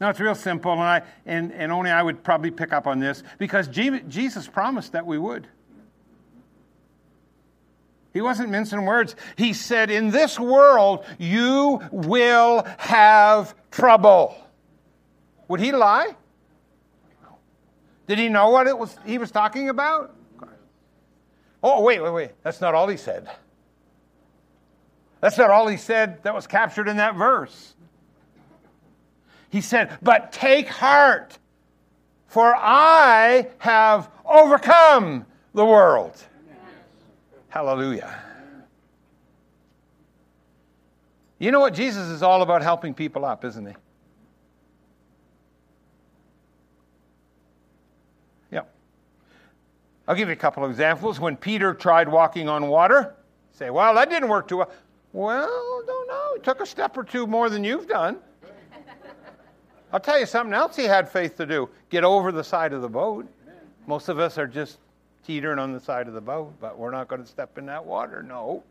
[0.00, 3.00] No, it's real simple, and, I, and, and only I would probably pick up on
[3.00, 5.46] this because Jesus promised that we would.
[8.18, 9.14] He wasn't mincing words.
[9.36, 14.34] He said, In this world, you will have trouble.
[15.46, 16.16] Would he lie?
[18.08, 20.16] Did he know what it was he was talking about?
[21.62, 22.30] Oh, wait, wait, wait.
[22.42, 23.30] That's not all he said.
[25.20, 27.76] That's not all he said that was captured in that verse.
[29.48, 31.38] He said, But take heart,
[32.26, 36.20] for I have overcome the world.
[37.48, 38.22] Hallelujah.
[41.38, 41.74] You know what?
[41.74, 43.74] Jesus is all about helping people up, isn't he?
[48.50, 48.62] Yeah.
[50.06, 51.20] I'll give you a couple of examples.
[51.20, 53.14] When Peter tried walking on water,
[53.52, 54.70] say, well, that didn't work too well.
[55.12, 56.34] Well, don't know.
[56.34, 58.18] He took a step or two more than you've done.
[59.92, 62.82] I'll tell you something else he had faith to do get over the side of
[62.82, 63.26] the boat.
[63.86, 64.78] Most of us are just
[65.28, 67.84] teetering on the side of the boat, but we're not going to step in that
[67.84, 68.22] water.
[68.22, 68.62] No.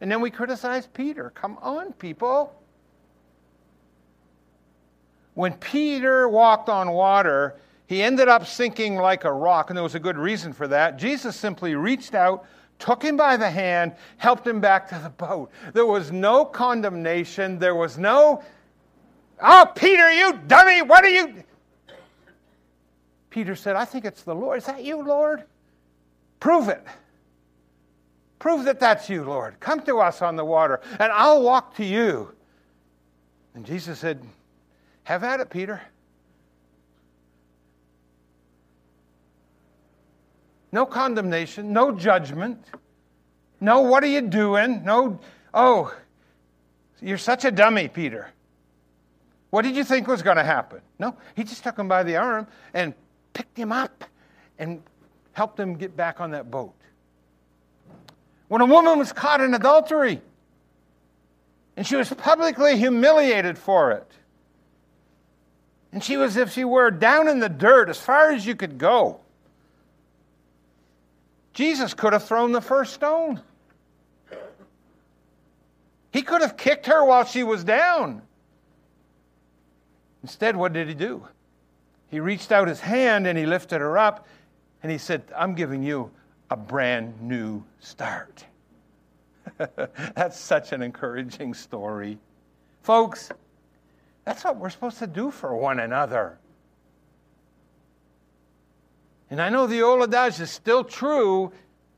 [0.00, 1.30] And then we criticize Peter.
[1.34, 2.54] Come on, people.
[5.34, 7.56] when Peter walked on water,
[7.88, 10.96] he ended up sinking like a rock, and there was a good reason for that.
[10.96, 12.46] Jesus simply reached out,
[12.78, 15.50] took him by the hand, helped him back to the boat.
[15.74, 17.58] There was no condemnation.
[17.58, 18.44] There was no,
[19.42, 21.42] oh, Peter, you dummy, what are you?
[23.28, 24.58] Peter said, I think it's the Lord.
[24.58, 25.42] Is that you, Lord?
[26.46, 26.86] Prove it.
[28.38, 29.58] Prove that that's you, Lord.
[29.58, 32.32] Come to us on the water, and I'll walk to you.
[33.56, 34.22] And Jesus said,
[35.02, 35.82] Have at it, Peter.
[40.70, 42.64] No condemnation, no judgment.
[43.60, 44.84] No, what are you doing?
[44.84, 45.18] No,
[45.52, 45.92] oh,
[47.02, 48.30] you're such a dummy, Peter.
[49.50, 50.80] What did you think was going to happen?
[51.00, 52.94] No, he just took him by the arm and
[53.32, 54.04] picked him up
[54.60, 54.80] and
[55.36, 56.72] helped him get back on that boat.
[58.48, 60.22] When a woman was caught in adultery
[61.76, 64.10] and she was publicly humiliated for it,
[65.92, 68.78] and she was, if she were, down in the dirt as far as you could
[68.78, 69.20] go.
[71.52, 73.42] Jesus could have thrown the first stone.
[76.14, 78.22] He could have kicked her while she was down.
[80.22, 81.28] Instead, what did he do?
[82.08, 84.26] He reached out his hand and he lifted her up
[84.86, 86.12] and he said, I'm giving you
[86.48, 88.44] a brand new start.
[90.14, 92.18] that's such an encouraging story.
[92.82, 93.32] Folks,
[94.24, 96.38] that's what we're supposed to do for one another.
[99.28, 101.50] And I know the old adage is still true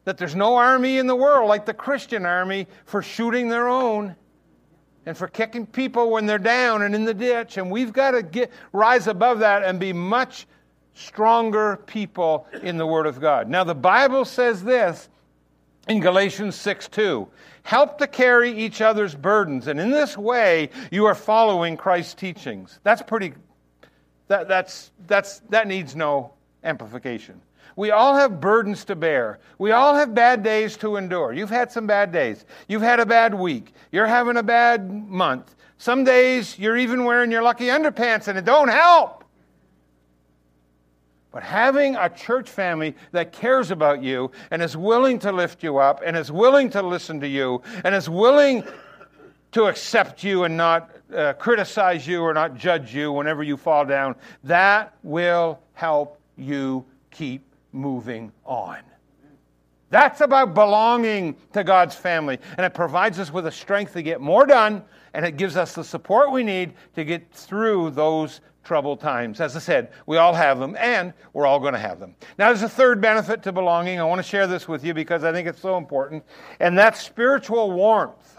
[0.06, 4.16] that there's no army in the world like the Christian army for shooting their own
[5.04, 7.58] and for kicking people when they're down and in the ditch.
[7.58, 10.46] And we've got to get, rise above that and be much
[10.98, 13.48] stronger people in the Word of God.
[13.48, 15.08] Now, the Bible says this
[15.88, 17.28] in Galatians 6 2
[17.62, 19.66] help to carry each other's burdens.
[19.66, 22.80] And in this way, you are following Christ's teachings.
[22.82, 23.34] That's pretty,
[24.28, 26.32] that, that's, that's, that needs no
[26.64, 27.42] amplification.
[27.76, 29.38] We all have burdens to bear.
[29.58, 31.34] We all have bad days to endure.
[31.34, 32.46] You've had some bad days.
[32.68, 33.74] You've had a bad week.
[33.92, 35.54] You're having a bad month.
[35.76, 39.17] Some days you're even wearing your lucky underpants and it don't help.
[41.38, 45.78] But having a church family that cares about you and is willing to lift you
[45.78, 48.64] up and is willing to listen to you and is willing
[49.52, 53.84] to accept you and not uh, criticize you or not judge you whenever you fall
[53.84, 58.80] down, that will help you keep moving on.
[59.90, 62.38] That's about belonging to God's family.
[62.56, 64.82] And it provides us with the strength to get more done,
[65.14, 69.40] and it gives us the support we need to get through those troubled times.
[69.40, 72.14] As I said, we all have them, and we're all going to have them.
[72.38, 73.98] Now, there's a third benefit to belonging.
[73.98, 76.22] I want to share this with you because I think it's so important,
[76.60, 78.36] and that's spiritual warmth.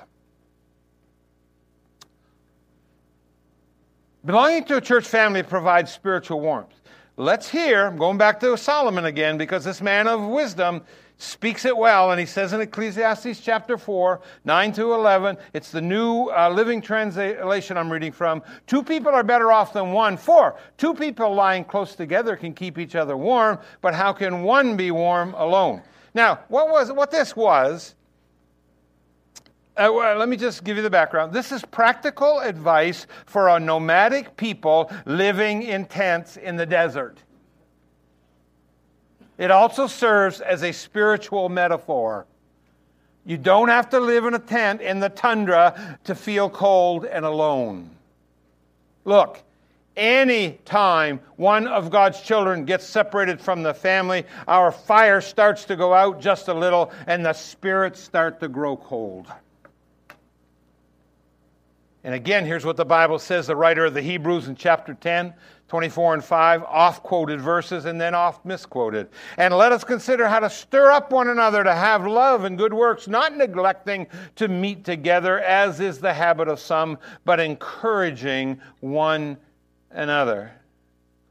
[4.23, 6.79] Belonging to a church family provides spiritual warmth.
[7.17, 10.83] Let's hear, I'm going back to Solomon again because this man of wisdom
[11.19, 15.81] speaks it well, and he says in Ecclesiastes chapter 4, 9 to 11, it's the
[15.81, 18.41] new uh, living translation I'm reading from.
[18.67, 20.15] Two people are better off than one.
[20.15, 24.77] For two people lying close together can keep each other warm, but how can one
[24.77, 25.83] be warm alone?
[26.13, 27.95] Now, what was what this was?
[29.75, 31.33] Uh, well, let me just give you the background.
[31.33, 37.17] This is practical advice for a nomadic people living in tents in the desert.
[39.39, 42.27] It also serves as a spiritual metaphor.
[43.25, 47.23] You don't have to live in a tent in the tundra to feel cold and
[47.23, 47.89] alone.
[49.05, 49.41] Look,
[49.95, 55.77] any time one of God's children gets separated from the family, our fire starts to
[55.77, 59.27] go out just a little and the spirits start to grow cold.
[62.03, 65.33] And again, here's what the Bible says the writer of the Hebrews in chapter 10,
[65.69, 69.07] 24 and 5, oft quoted verses and then oft misquoted.
[69.37, 72.73] And let us consider how to stir up one another to have love and good
[72.73, 79.37] works, not neglecting to meet together, as is the habit of some, but encouraging one
[79.91, 80.51] another.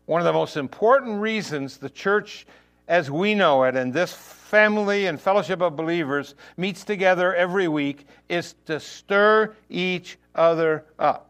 [0.06, 2.46] One of the most important reasons the church
[2.88, 8.06] as we know it, and this family and fellowship of believers meets together every week,
[8.28, 11.27] is to stir each other up.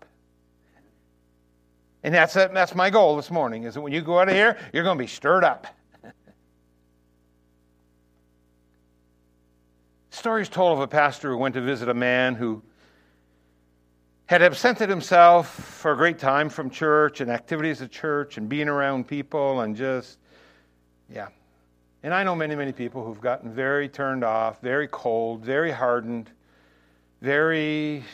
[2.03, 4.57] And that's, that's my goal this morning, is that when you go out of here,
[4.73, 5.67] you're going to be stirred up.
[10.11, 12.63] Stories told of a pastor who went to visit a man who
[14.27, 18.69] had absented himself for a great time from church and activities of church and being
[18.69, 20.19] around people and just,
[21.09, 21.29] yeah.
[22.03, 26.31] And I know many, many people who've gotten very turned off, very cold, very hardened,
[27.23, 28.05] very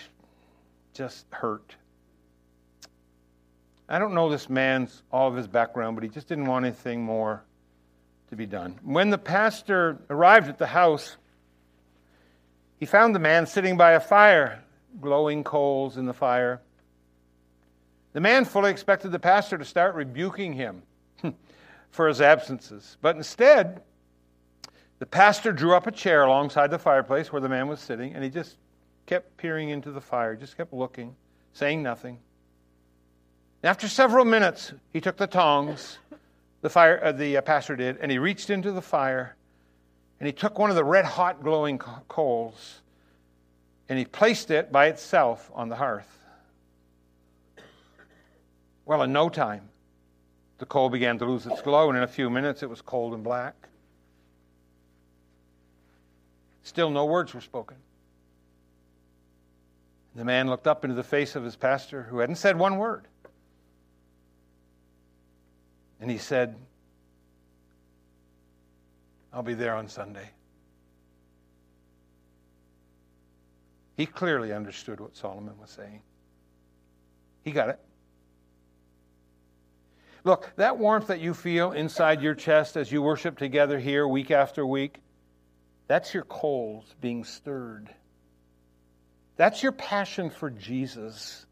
[0.95, 1.74] just hurt.
[3.89, 7.03] I don't know this man's all of his background, but he just didn't want anything
[7.03, 7.45] more
[8.30, 8.78] to be done.
[8.82, 11.16] When the pastor arrived at the house,
[12.78, 14.62] he found the man sitting by a fire,
[15.01, 16.62] glowing coals in the fire.
[18.14, 20.82] The man fully expected the pastor to start rebuking him
[21.91, 23.82] for his absences, but instead,
[24.99, 28.24] the pastor drew up a chair alongside the fireplace where the man was sitting, and
[28.24, 28.57] he just
[29.07, 31.14] kept peering into the fire, just kept looking,
[31.53, 32.18] saying nothing.
[33.64, 35.98] After several minutes, he took the tongs,
[36.60, 39.36] the, fire, uh, the uh, pastor did, and he reached into the fire,
[40.20, 42.82] and he took one of the red hot glowing coals,
[43.88, 46.18] and he placed it by itself on the hearth.
[48.84, 49.70] Well, in no time,
[50.58, 53.14] the coal began to lose its glow, and in a few minutes it was cold
[53.14, 53.54] and black.
[56.64, 57.78] Still, no words were spoken.
[60.14, 63.08] The man looked up into the face of his pastor, who hadn't said one word.
[66.05, 66.55] And he said,
[69.32, 70.28] I'll be there on Sunday.
[73.96, 76.02] He clearly understood what Solomon was saying.
[77.42, 77.80] He got it.
[80.24, 84.30] Look, that warmth that you feel inside your chest as you worship together here week
[84.30, 84.98] after week,
[85.86, 87.88] that's your coals being stirred.
[89.38, 91.46] That's your passion for Jesus.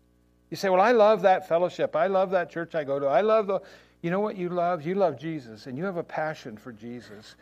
[0.50, 1.96] You say, Well, I love that fellowship.
[1.96, 3.06] I love that church I go to.
[3.06, 3.62] I love the.
[4.02, 4.84] You know what you love?
[4.84, 7.36] You love Jesus, and you have a passion for Jesus.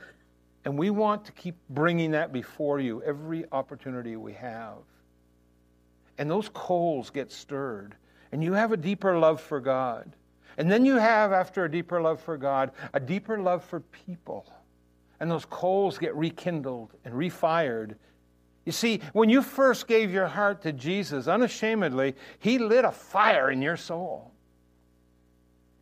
[0.65, 4.77] And we want to keep bringing that before you every opportunity we have.
[6.19, 7.97] And those coals get stirred,
[8.31, 10.13] and you have a deeper love for God.
[10.59, 14.47] And then you have, after a deeper love for God, a deeper love for people
[15.21, 17.95] and those coals get rekindled and refired.
[18.65, 23.51] You see, when you first gave your heart to Jesus, unashamedly, He lit a fire
[23.51, 24.33] in your soul.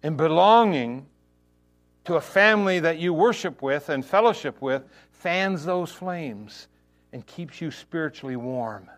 [0.03, 1.07] And belonging
[2.05, 6.69] to a family that you worship with and fellowship with fans those flames
[7.13, 8.89] and keeps you spiritually warm.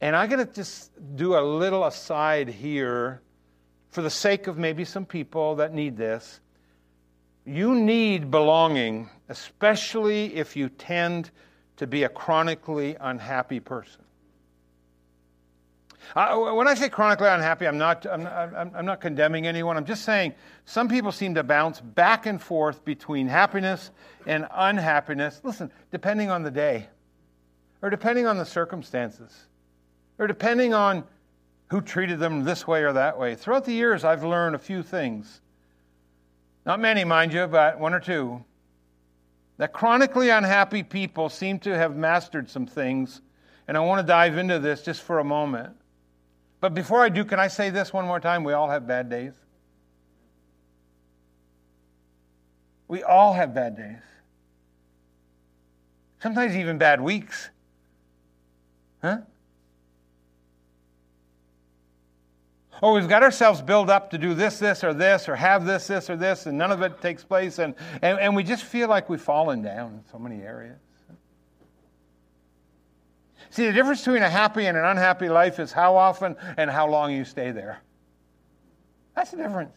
[0.00, 3.20] And I'm going to just do a little aside here
[3.90, 6.40] for the sake of maybe some people that need this.
[7.44, 11.30] You need belonging, especially if you tend
[11.78, 14.02] to be a chronically unhappy person.
[16.16, 19.76] Uh, when I say chronically unhappy, I'm not, I'm, I'm, I'm not condemning anyone.
[19.76, 20.34] I'm just saying
[20.64, 23.90] some people seem to bounce back and forth between happiness
[24.26, 25.40] and unhappiness.
[25.44, 26.88] Listen, depending on the day,
[27.82, 29.46] or depending on the circumstances,
[30.18, 31.04] or depending on
[31.70, 33.34] who treated them this way or that way.
[33.34, 35.40] Throughout the years, I've learned a few things
[36.68, 38.44] not many, mind you, but one or two.
[39.56, 43.22] That chronically unhappy people seem to have mastered some things,
[43.66, 45.74] and I want to dive into this just for a moment.
[46.60, 48.42] But before I do, can I say this one more time?
[48.44, 49.34] We all have bad days.
[52.88, 54.02] We all have bad days.
[56.20, 57.50] Sometimes even bad weeks.
[59.02, 59.18] Huh?
[62.82, 65.86] oh, we've got ourselves built up to do this, this, or this, or have this,
[65.86, 67.58] this, or this, and none of it takes place.
[67.58, 70.78] And, and, and we just feel like we've fallen down in so many areas.
[73.50, 76.88] See, the difference between a happy and an unhappy life is how often and how
[76.88, 77.80] long you stay there.
[79.14, 79.74] That's the difference.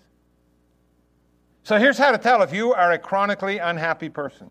[1.64, 4.50] So here's how to tell if you are a chronically unhappy person.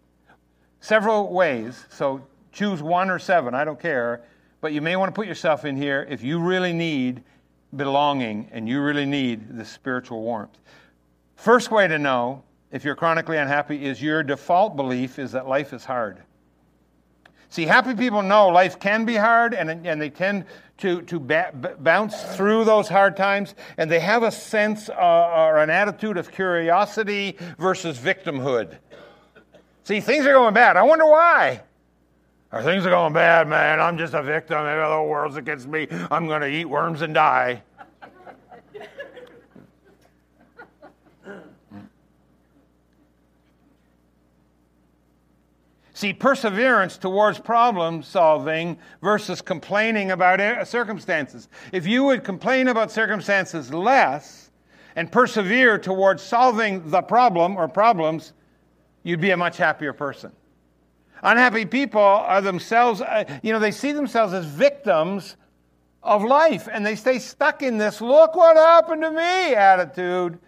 [0.80, 1.84] Several ways.
[1.90, 4.22] So choose one or seven, I don't care.
[4.60, 7.22] But you may want to put yourself in here if you really need
[7.76, 10.58] belonging and you really need the spiritual warmth.
[11.36, 15.72] First way to know if you're chronically unhappy is your default belief is that life
[15.72, 16.22] is hard.
[17.50, 20.44] See, happy people know life can be hard and, and they tend
[20.78, 25.58] to, to ba- bounce through those hard times and they have a sense uh, or
[25.58, 28.78] an attitude of curiosity versus victimhood.
[29.82, 30.76] See, things are going bad.
[30.76, 31.62] I wonder why.
[32.52, 33.80] Or things are going bad, man?
[33.80, 34.64] I'm just a victim.
[34.64, 35.88] The world's against me.
[36.10, 37.62] I'm going to eat worms and die.
[46.00, 51.50] See, perseverance towards problem solving versus complaining about circumstances.
[51.72, 54.50] If you would complain about circumstances less
[54.96, 58.32] and persevere towards solving the problem or problems,
[59.02, 60.32] you'd be a much happier person.
[61.22, 65.36] Unhappy people are themselves, uh, you know, they see themselves as victims
[66.02, 70.38] of life and they stay stuck in this look what happened to me attitude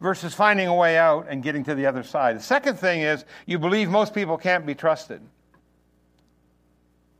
[0.00, 2.36] versus finding a way out and getting to the other side.
[2.36, 5.20] The second thing is you believe most people can't be trusted.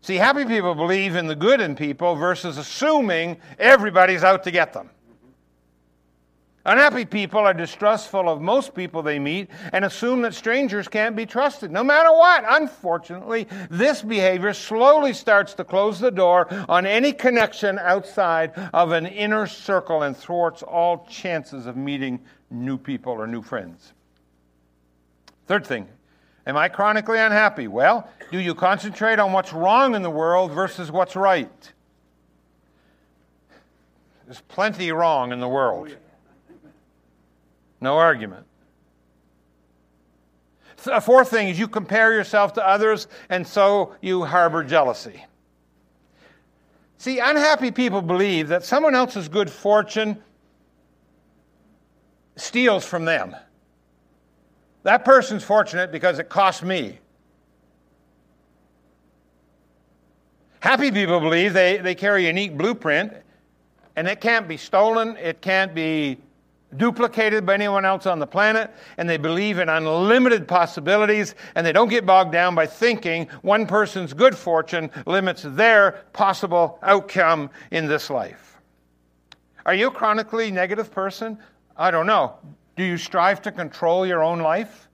[0.01, 4.73] See, happy people believe in the good in people versus assuming everybody's out to get
[4.73, 4.91] them.
[6.69, 11.25] Unhappy people are distrustful of most people they meet and assume that strangers can't be
[11.25, 12.45] trusted, no matter what.
[12.47, 19.07] Unfortunately, this behavior slowly starts to close the door on any connection outside of an
[19.07, 22.21] inner circle and thwarts all chances of meeting
[22.51, 23.93] new people or new friends.
[25.47, 25.89] Third thing,
[26.47, 27.69] am I chronically unhappy?
[27.69, 31.73] Well, do you concentrate on what's wrong in the world versus what's right?
[34.27, 35.97] There's plenty wrong in the world.
[37.81, 38.45] No argument.
[40.87, 45.25] A uh, fourth thing is you compare yourself to others, and so you harbor jealousy.
[46.99, 50.23] See, unhappy people believe that someone else's good fortune
[52.41, 53.37] steals from them.
[54.83, 56.99] That person's fortunate because it cost me.
[60.61, 63.13] Happy people believe they, they carry a unique blueprint,
[63.97, 66.19] and it can't be stolen, it can't be
[66.77, 71.73] duplicated by anyone else on the planet, and they believe in unlimited possibilities, and they
[71.73, 77.87] don't get bogged down by thinking one person's good fortune limits their possible outcome in
[77.87, 78.61] this life.
[79.65, 81.39] Are you a chronically negative person?
[81.79, 82.35] I don't know.
[82.77, 84.89] Do you strive to control your own life?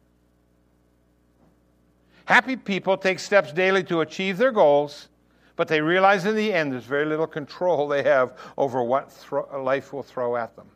[2.26, 5.08] Happy people take steps daily to achieve their goals,
[5.56, 9.62] but they realize in the end there's very little control they have over what thro-
[9.62, 10.68] life will throw at them.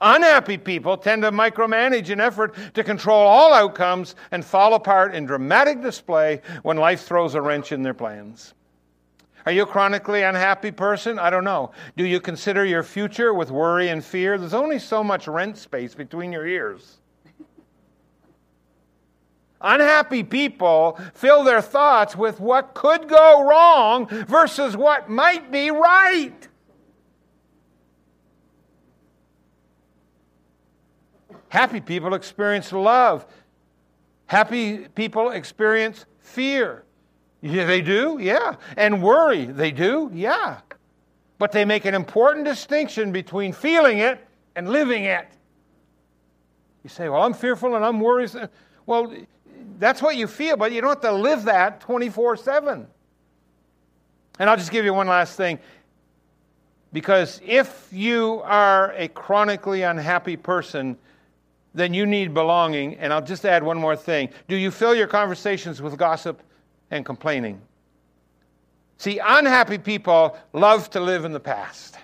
[0.00, 5.26] Unhappy people tend to micromanage an effort to control all outcomes and fall apart in
[5.26, 8.54] dramatic display when life throws a wrench in their plans.
[9.48, 11.18] Are you a chronically unhappy person?
[11.18, 11.70] I don't know.
[11.96, 14.36] Do you consider your future with worry and fear?
[14.36, 16.98] There's only so much rent space between your ears.
[19.62, 26.46] Unhappy people fill their thoughts with what could go wrong versus what might be right.
[31.48, 33.24] Happy people experience love.
[34.26, 36.84] Happy people experience fear.
[37.40, 38.56] Yeah, they do, yeah.
[38.76, 40.58] And worry, they do, yeah.
[41.38, 44.26] But they make an important distinction between feeling it
[44.56, 45.28] and living it.
[46.82, 48.32] You say, well, I'm fearful and I'm worried.
[48.86, 49.14] Well,
[49.78, 52.86] that's what you feel, but you don't have to live that 24 7.
[54.40, 55.58] And I'll just give you one last thing.
[56.92, 60.96] Because if you are a chronically unhappy person,
[61.74, 62.96] then you need belonging.
[62.96, 64.30] And I'll just add one more thing.
[64.48, 66.42] Do you fill your conversations with gossip
[66.90, 67.60] and complaining?
[68.98, 71.96] See, unhappy people love to live in the past.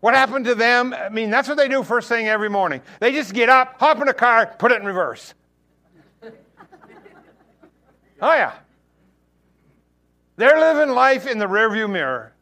[0.00, 0.94] What happened to them?
[0.94, 2.82] I mean, that's what they do first thing every morning.
[3.00, 5.34] They just get up, hop in a car, put it in reverse.
[6.22, 6.30] oh,
[8.20, 8.52] yeah.
[10.36, 12.34] They're living life in the rearview mirror.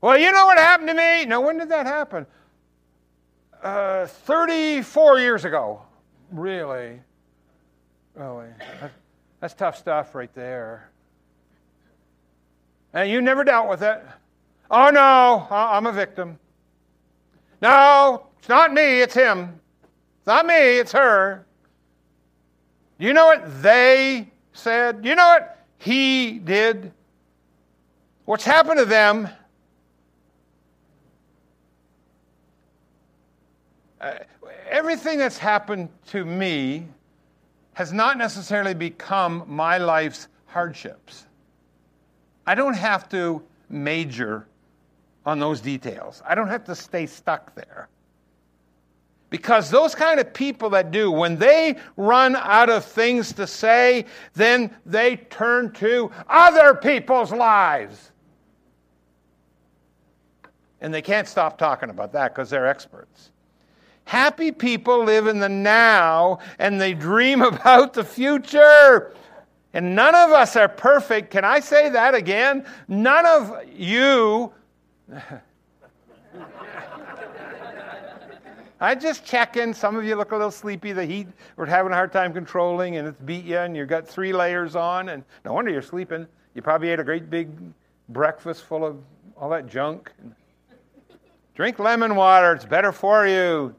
[0.00, 1.26] Well, you know what happened to me?
[1.26, 2.26] No, when did that happen?
[3.62, 5.82] Uh, 34 years ago.
[6.30, 7.00] Really?
[8.18, 8.48] Really?
[9.40, 10.90] That's, tough stuff right there.
[12.92, 14.02] And you never dealt with it.
[14.70, 16.38] Oh, no, I'm a victim.
[17.62, 19.60] No, it's not me, it's him.
[20.18, 21.46] It's not me, it's her.
[22.98, 25.04] Do you know what they said?
[25.04, 26.92] You know what he did?
[28.24, 29.28] What's happened to them
[34.00, 34.14] Uh,
[34.70, 36.86] everything that's happened to me
[37.78, 41.26] has not necessarily become my life's hardships.
[42.44, 44.48] I don't have to major
[45.24, 46.20] on those details.
[46.26, 47.88] I don't have to stay stuck there.
[49.30, 54.06] Because those kind of people that do, when they run out of things to say,
[54.34, 58.10] then they turn to other people's lives.
[60.80, 63.30] And they can't stop talking about that because they're experts.
[64.08, 69.12] Happy people live in the now and they dream about the future.
[69.74, 71.30] And none of us are perfect.
[71.30, 72.64] Can I say that again?
[72.88, 74.50] None of you.
[78.80, 79.74] I just check in.
[79.74, 80.92] Some of you look a little sleepy.
[80.92, 84.08] The heat, we're having a hard time controlling, and it's beat you, and you've got
[84.08, 86.26] three layers on, and no wonder you're sleeping.
[86.54, 87.50] You probably ate a great big
[88.08, 88.96] breakfast full of
[89.36, 90.10] all that junk.
[91.54, 93.74] Drink lemon water, it's better for you.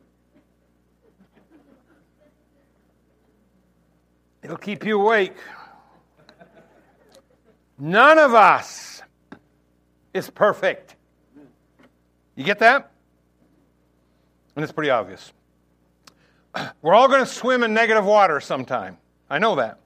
[4.50, 5.36] It'll keep you awake.
[7.78, 9.04] None of us
[10.12, 10.96] is perfect.
[12.36, 12.90] You get that?
[14.56, 15.32] And it's pretty obvious.
[16.82, 18.98] We're all going to swim in negative water sometime.
[19.30, 19.82] I know that.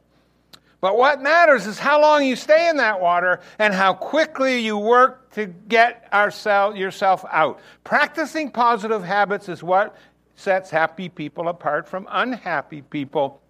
[0.80, 4.78] But what matters is how long you stay in that water and how quickly you
[4.78, 7.60] work to get ourself, yourself out.
[7.84, 9.98] Practicing positive habits is what
[10.36, 13.42] sets happy people apart from unhappy people.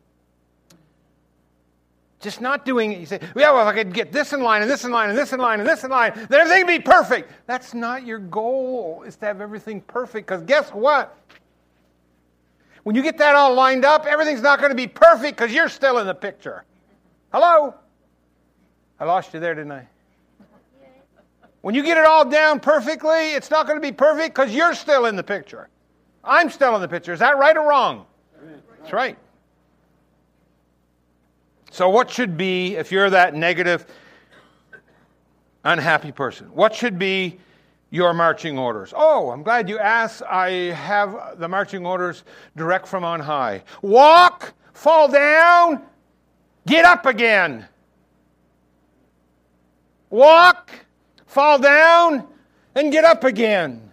[2.24, 3.00] Just not doing it.
[3.02, 5.10] You say, yeah, well, if I could get this in line and this in line
[5.10, 7.30] and this in line and this in line, then everything would be perfect.
[7.48, 10.28] That's not your goal, is to have everything perfect.
[10.28, 11.18] Because guess what?
[12.84, 15.68] When you get that all lined up, everything's not going to be perfect because you're
[15.68, 16.64] still in the picture.
[17.34, 17.76] Hello?
[19.02, 19.86] I lost you there, didn't I?
[21.60, 24.76] When you get it all down perfectly, it's not going to be perfect because you're
[24.76, 25.68] still in the picture.
[26.24, 27.12] I'm still in the picture.
[27.12, 28.06] Is that right or wrong?
[28.80, 29.18] That's right.
[31.74, 33.88] So, what should be, if you're that negative,
[35.64, 37.40] unhappy person, what should be
[37.90, 38.94] your marching orders?
[38.96, 40.22] Oh, I'm glad you asked.
[40.22, 43.64] I have the marching orders direct from on high.
[43.82, 45.82] Walk, fall down,
[46.68, 47.68] get up again.
[50.12, 50.70] Walk,
[51.26, 52.28] fall down,
[52.76, 53.90] and get up again.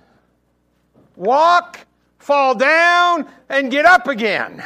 [1.16, 1.86] Walk,
[2.18, 4.62] fall down, and get up again.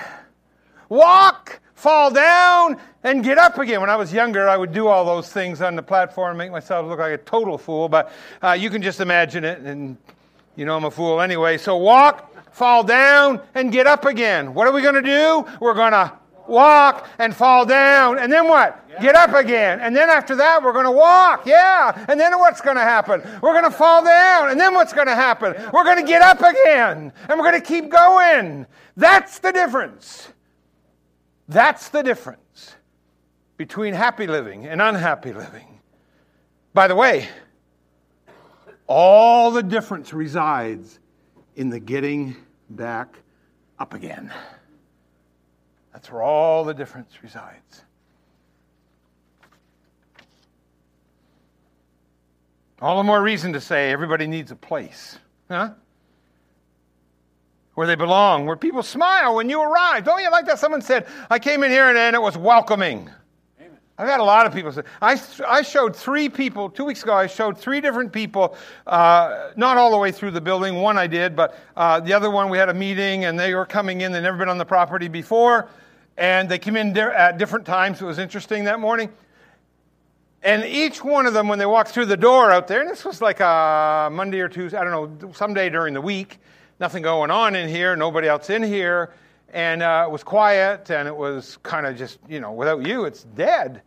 [0.89, 3.79] Walk, fall down, and get up again.
[3.79, 6.87] When I was younger, I would do all those things on the platform, make myself
[6.87, 8.11] look like a total fool, but
[8.43, 9.99] uh, you can just imagine it, and
[10.57, 11.59] you know I'm a fool anyway.
[11.59, 14.55] So walk, fall down, and get up again.
[14.55, 15.45] What are we going to do?
[15.61, 16.11] We're going to
[16.47, 18.81] walk and fall down, and then what?
[19.03, 19.81] Get up again.
[19.81, 21.45] And then after that, we're going to walk.
[21.45, 22.07] Yeah.
[22.09, 23.21] And then what's going to happen?
[23.43, 24.51] We're going to fall down.
[24.51, 25.53] And then what's going to happen?
[25.73, 27.13] We're going to get up again.
[27.29, 28.67] And we're going to keep going.
[28.97, 30.29] That's the difference.
[31.49, 32.75] That's the difference
[33.57, 35.81] between happy living and unhappy living.
[36.73, 37.29] By the way,
[38.87, 40.99] all the difference resides
[41.57, 42.37] in the getting
[42.71, 43.19] back
[43.79, 44.33] up again.
[45.93, 47.83] That's where all the difference resides.
[52.83, 55.19] All the more reason to say everybody needs a place,
[55.49, 55.71] huh?
[57.75, 60.05] Where they belong, where people smile when you arrive.
[60.05, 60.61] Don't you like that?
[60.61, 63.11] Someone said, I came in here and, and it was welcoming.
[63.61, 63.79] Amen.
[63.99, 67.15] I've had a lot of people say, I, I showed three people, two weeks ago,
[67.15, 68.57] I showed three different people,
[68.87, 70.77] uh, not all the way through the building.
[70.77, 73.67] One I did, but uh, the other one we had a meeting and they were
[73.67, 74.13] coming in.
[74.13, 75.69] They'd never been on the property before.
[76.17, 78.01] And they came in di- at different times.
[78.01, 79.11] It was interesting that morning.
[80.45, 83.05] And each one of them, when they walked through the door out there, and this
[83.05, 86.39] was like a Monday or Tuesday, I don't know, someday during the week,
[86.81, 89.13] nothing going on in here, nobody else in here,
[89.53, 93.05] and uh, it was quiet, and it was kind of just, you know, without you,
[93.05, 93.83] it's dead.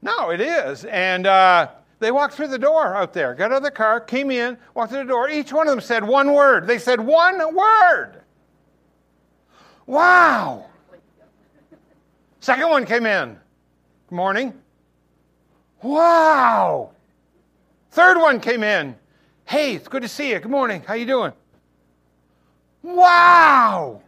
[0.00, 0.84] No, it is.
[0.86, 4.30] And uh, they walked through the door out there, got out of the car, came
[4.30, 5.28] in, walked through the door.
[5.28, 6.66] Each one of them said one word.
[6.66, 8.22] They said one word.
[9.86, 10.66] Wow.
[12.40, 13.36] Second one came in.
[14.08, 14.54] Good morning.
[15.82, 16.92] Wow.
[17.90, 18.94] Third one came in.
[19.44, 20.38] Hey, it's good to see you.
[20.38, 20.82] Good morning.
[20.86, 21.32] How you doing?
[22.82, 24.02] Wow.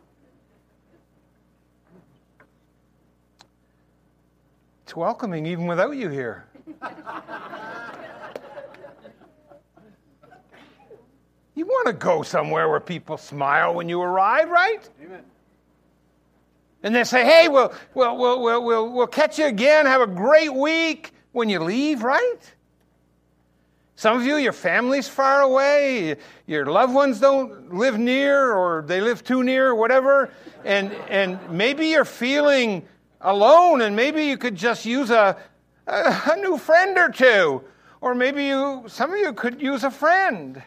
[4.85, 6.47] It's welcoming even without you here.
[11.55, 14.89] you want to go somewhere where people smile when you arrive, right?
[15.01, 15.23] Amen.
[16.83, 19.87] And they say, hey, we'll, we'll, we'll, we'll, we'll, we'll catch you again.
[19.87, 22.39] Have a great week when you leave, right?
[24.01, 28.99] Some of you, your family's far away, your loved ones don't live near, or they
[29.03, 30.31] live too near, or whatever,
[30.65, 32.89] and, and maybe you're feeling
[33.21, 35.37] alone, and maybe you could just use a,
[35.87, 37.63] a, a new friend or two,
[38.01, 40.63] or maybe you, some of you could use a friend.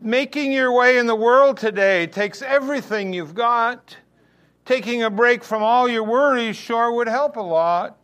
[0.00, 3.96] Making your way in the world today takes everything you've got.
[4.64, 7.99] Taking a break from all your worries sure would help a lot.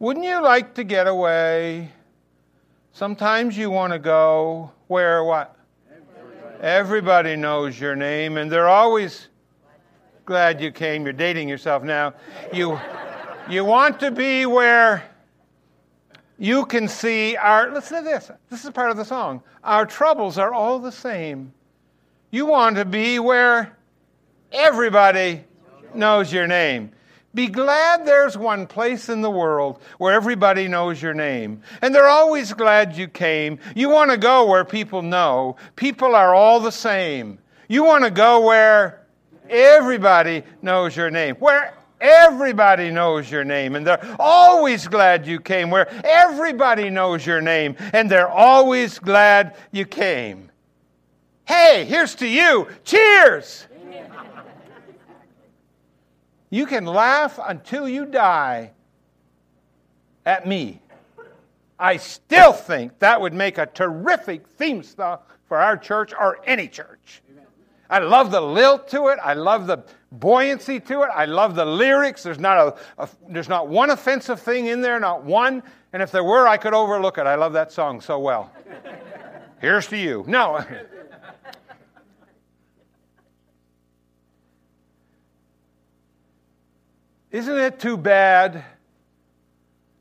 [0.00, 1.90] Wouldn't you like to get away?
[2.92, 5.54] Sometimes you want to go where what?
[5.90, 6.62] Everybody.
[6.62, 9.28] Everybody knows your name, and they're always
[10.24, 11.04] glad you came.
[11.04, 12.14] You're dating yourself now.
[12.50, 12.80] You,
[13.46, 15.04] you want to be where
[16.38, 18.30] you can see our, listen to this.
[18.48, 19.42] This is part of the song.
[19.62, 21.52] Our troubles are all the same.
[22.30, 23.76] You want to be where
[24.50, 25.44] everybody
[25.92, 26.90] knows your name.
[27.32, 31.62] Be glad there's one place in the world where everybody knows your name.
[31.80, 33.60] And they're always glad you came.
[33.76, 35.56] You want to go where people know.
[35.76, 37.38] People are all the same.
[37.68, 39.06] You want to go where
[39.48, 41.36] everybody knows your name.
[41.36, 43.76] Where everybody knows your name.
[43.76, 45.70] And they're always glad you came.
[45.70, 47.76] Where everybody knows your name.
[47.92, 50.50] And they're always glad you came.
[51.44, 52.66] Hey, here's to you.
[52.84, 53.66] Cheers!
[56.50, 58.72] You can laugh until you die
[60.26, 60.82] at me.
[61.78, 66.68] I still think that would make a terrific theme song for our church or any
[66.68, 67.22] church.
[67.88, 69.18] I love the lilt to it.
[69.22, 71.10] I love the buoyancy to it.
[71.14, 72.22] I love the lyrics.
[72.22, 75.62] There's not, a, a, there's not one offensive thing in there, not one.
[75.92, 77.26] And if there were, I could overlook it.
[77.26, 78.52] I love that song so well.
[79.60, 80.24] Here's to you.
[80.26, 80.64] No.
[87.30, 88.64] Isn't it too bad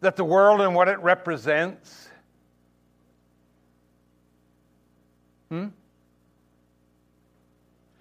[0.02, 2.10] that the world and what it represents
[5.50, 5.68] hmm,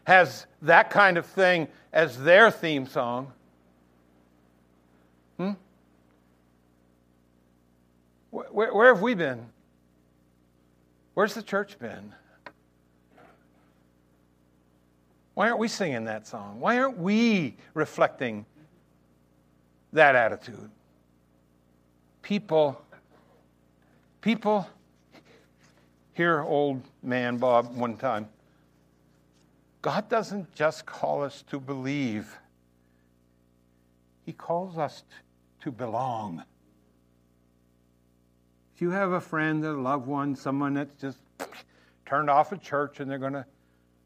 [0.05, 3.33] has that kind of thing as their theme song?
[5.37, 5.53] Hmm?
[8.31, 9.45] Where, where have we been?
[11.13, 12.15] Where's the church been?
[15.35, 16.61] Why aren't we singing that song?
[16.61, 18.47] Why aren't we reflecting
[19.93, 20.71] that attitude?
[22.23, 22.81] People,
[24.21, 24.69] people,
[26.15, 28.29] hear old man Bob one time.
[29.83, 32.37] God doesn't just call us to believe,
[34.27, 35.05] He calls us
[35.63, 36.43] to belong.
[38.75, 41.19] If you have a friend, a loved one, someone that's just
[42.07, 43.45] turned off a church and they're going to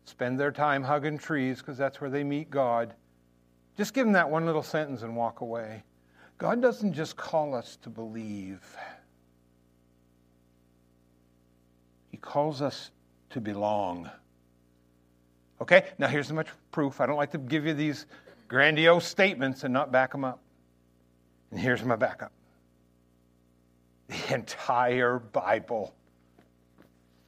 [0.05, 2.95] spend their time hugging trees because that's where they meet God,
[3.76, 5.82] just give them that one little sentence and walk away.
[6.38, 8.76] God doesn't just call us to believe,
[12.10, 12.90] He calls us
[13.30, 14.10] to belong.
[15.60, 17.00] Okay, now here's much proof.
[17.00, 18.06] I don't like to give you these
[18.48, 20.40] grandiose statements and not back them up.
[21.50, 22.32] And here's my backup
[24.08, 25.94] the entire Bible.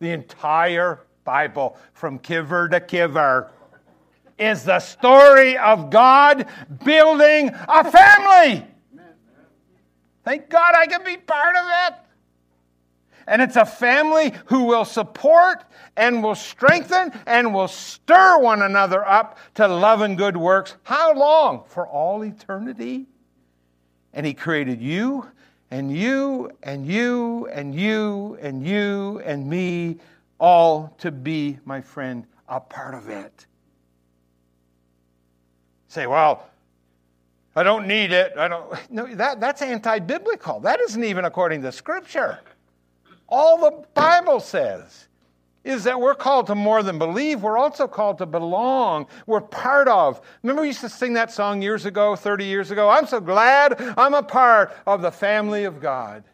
[0.01, 3.51] The entire Bible, from kiver to kiver,
[4.39, 6.47] is the story of God
[6.85, 8.66] building a family.
[10.24, 11.95] Thank God I can be part of it.
[13.26, 15.64] And it's a family who will support
[15.97, 20.76] and will strengthen and will stir one another up to love and good works.
[20.82, 21.64] How long?
[21.68, 23.07] For all eternity.
[24.12, 25.30] And He created you
[25.70, 29.99] and you and you and you and you and me
[30.39, 33.47] all to be, my friend, a part of it.
[35.95, 36.49] Say, well,
[37.55, 38.32] I don't need it.
[38.36, 38.76] I don't.
[38.90, 40.59] No, that, that's anti biblical.
[40.59, 42.40] That isn't even according to Scripture.
[43.28, 45.07] All the Bible says
[45.62, 49.07] is that we're called to more than believe, we're also called to belong.
[49.26, 50.20] We're part of.
[50.42, 52.90] Remember, we used to sing that song years ago, 30 years ago?
[52.90, 56.24] I'm so glad I'm a part of the family of God.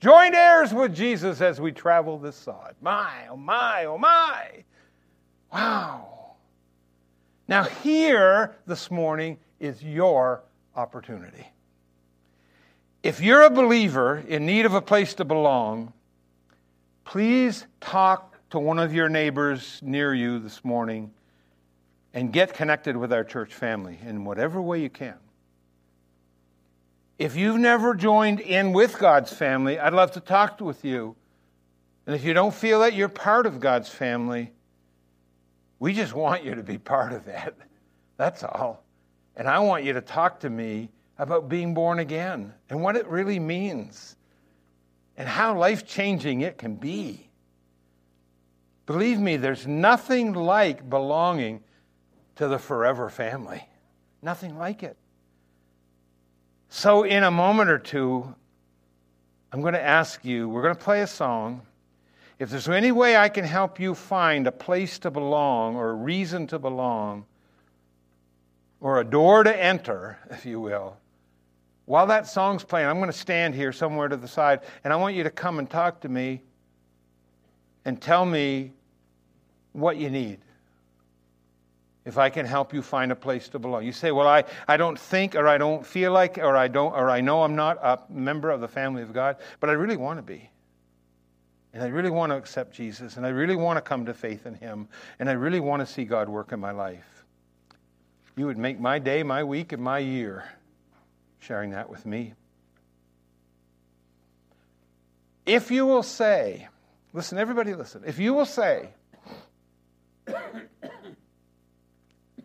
[0.00, 2.74] Joint heirs with Jesus as we travel this side.
[2.80, 4.64] My, oh my, oh my.
[5.52, 6.15] Wow.
[7.48, 10.42] Now, here this morning is your
[10.74, 11.46] opportunity.
[13.02, 15.92] If you're a believer in need of a place to belong,
[17.04, 21.12] please talk to one of your neighbors near you this morning
[22.12, 25.14] and get connected with our church family in whatever way you can.
[27.18, 31.14] If you've never joined in with God's family, I'd love to talk with you.
[32.06, 34.52] And if you don't feel that you're part of God's family,
[35.78, 37.54] we just want you to be part of that.
[38.16, 38.82] That's all.
[39.36, 43.06] And I want you to talk to me about being born again and what it
[43.06, 44.16] really means
[45.16, 47.28] and how life changing it can be.
[48.86, 51.62] Believe me, there's nothing like belonging
[52.36, 53.66] to the forever family.
[54.22, 54.96] Nothing like it.
[56.68, 58.34] So, in a moment or two,
[59.52, 61.62] I'm going to ask you, we're going to play a song.
[62.38, 65.94] If there's any way I can help you find a place to belong or a
[65.94, 67.24] reason to belong,
[68.80, 70.96] or a door to enter, if you will,
[71.86, 74.96] while that song's playing, I'm going to stand here somewhere to the side, and I
[74.96, 76.42] want you to come and talk to me
[77.84, 78.72] and tell me
[79.72, 80.40] what you need.
[82.04, 83.84] If I can help you find a place to belong.
[83.84, 86.92] You say, Well, I, I don't think, or I don't feel like, or I don't,
[86.92, 89.96] or I know I'm not a member of the family of God, but I really
[89.96, 90.50] want to be.
[91.76, 94.46] And I really want to accept Jesus, and I really want to come to faith
[94.46, 97.26] in Him, and I really want to see God work in my life.
[98.34, 100.44] You would make my day, my week, and my year
[101.38, 102.32] sharing that with me.
[105.44, 106.66] If you will say,
[107.12, 108.88] listen, everybody listen, if you will say,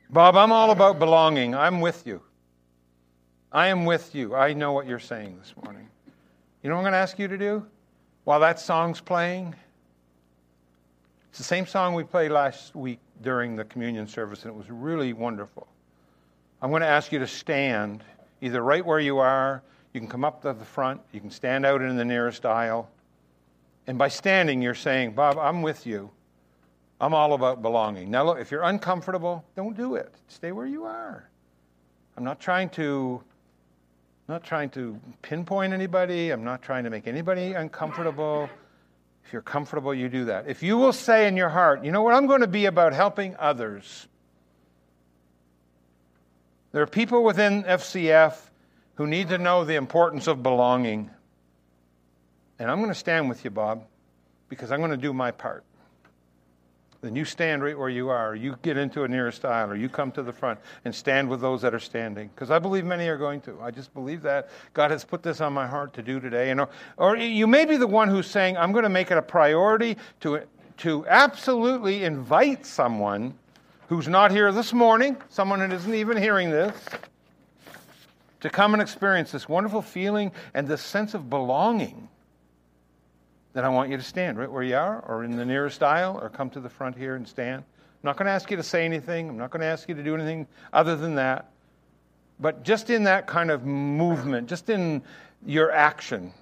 [0.09, 1.55] Bob, I'm all about belonging.
[1.55, 2.21] I'm with you.
[3.49, 4.35] I am with you.
[4.35, 5.87] I know what you're saying this morning.
[6.61, 7.65] You know what I'm going to ask you to do
[8.23, 9.55] while that song's playing?
[11.29, 14.69] It's the same song we played last week during the communion service, and it was
[14.69, 15.67] really wonderful.
[16.61, 18.03] I'm going to ask you to stand
[18.41, 19.63] either right where you are,
[19.93, 22.89] you can come up to the front, you can stand out in the nearest aisle.
[23.87, 26.11] And by standing, you're saying, Bob, I'm with you.
[26.99, 28.11] I'm all about belonging.
[28.11, 30.13] Now, look, if you're uncomfortable, don't do it.
[30.27, 31.27] Stay where you are.
[32.15, 33.23] I'm not trying to
[34.31, 36.29] not trying to pinpoint anybody.
[36.29, 38.49] I'm not trying to make anybody uncomfortable.
[39.25, 40.47] If you're comfortable, you do that.
[40.47, 42.93] If you will say in your heart, you know what, I'm going to be about
[42.93, 44.07] helping others.
[46.71, 48.37] There are people within FCF
[48.95, 51.11] who need to know the importance of belonging.
[52.57, 53.83] And I'm going to stand with you, Bob,
[54.47, 55.65] because I'm going to do my part.
[57.01, 58.35] Then you stand right where you are.
[58.35, 61.41] You get into a nearest aisle, or you come to the front and stand with
[61.41, 62.29] those that are standing.
[62.33, 63.59] Because I believe many are going to.
[63.59, 66.51] I just believe that God has put this on my heart to do today.
[66.51, 69.17] And, or, or you may be the one who's saying, I'm going to make it
[69.17, 70.43] a priority to,
[70.77, 73.33] to absolutely invite someone
[73.87, 76.85] who's not here this morning, someone that isn't even hearing this,
[78.41, 82.07] to come and experience this wonderful feeling and this sense of belonging
[83.53, 86.19] then I want you to stand right where you are, or in the nearest aisle,
[86.21, 87.63] or come to the front here and stand.
[87.63, 89.29] I'm not going to ask you to say anything.
[89.29, 91.51] I'm not going to ask you to do anything other than that.
[92.39, 95.03] But just in that kind of movement, just in
[95.45, 96.33] your action,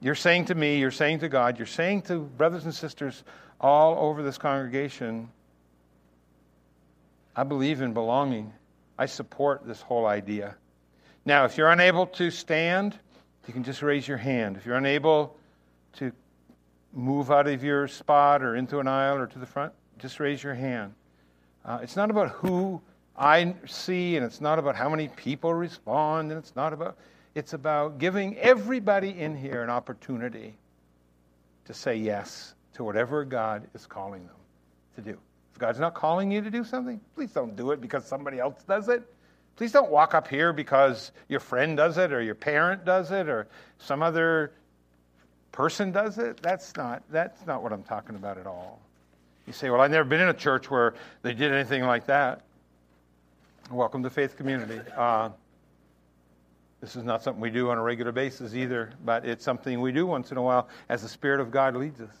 [0.00, 3.24] you're saying to me, you're saying to God, you're saying to brothers and sisters
[3.60, 5.30] all over this congregation,
[7.34, 8.52] I believe in belonging.
[8.98, 10.56] I support this whole idea.
[11.24, 12.98] Now, if you're unable to stand,
[13.46, 14.56] you can just raise your hand.
[14.58, 15.38] If you're unable
[15.96, 16.12] to
[16.92, 20.42] move out of your spot or into an aisle or to the front, just raise
[20.42, 20.94] your hand.
[21.64, 22.80] Uh, it's not about who
[23.16, 26.96] I see, and it's not about how many people respond, and it's not about,
[27.34, 30.56] it's about giving everybody in here an opportunity
[31.64, 34.36] to say yes to whatever God is calling them
[34.96, 35.18] to do.
[35.52, 38.62] If God's not calling you to do something, please don't do it because somebody else
[38.64, 39.02] does it.
[39.56, 43.28] Please don't walk up here because your friend does it or your parent does it
[43.28, 43.46] or
[43.78, 44.52] some other
[45.54, 46.42] person does it.
[46.42, 48.80] That's not, that's not what I'm talking about at all.
[49.46, 52.40] You say, Well, I've never been in a church where they did anything like that.
[53.70, 54.80] Welcome to Faith Community.
[54.96, 55.30] Uh,
[56.80, 59.90] this is not something we do on a regular basis either, but it's something we
[59.90, 62.14] do once in a while as the Spirit of God leads us.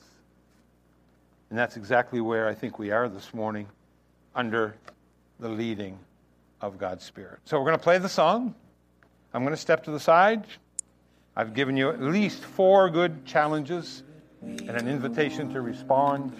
[1.50, 3.66] And that's exactly where I think we are this morning,
[4.34, 4.74] under
[5.38, 5.98] the leading
[6.62, 7.40] of God's Spirit.
[7.44, 8.54] So we're going to play the song.
[9.34, 10.46] I'm going to step to the side.
[11.36, 14.04] I've given you at least four good challenges
[14.40, 16.32] and an invitation to respond.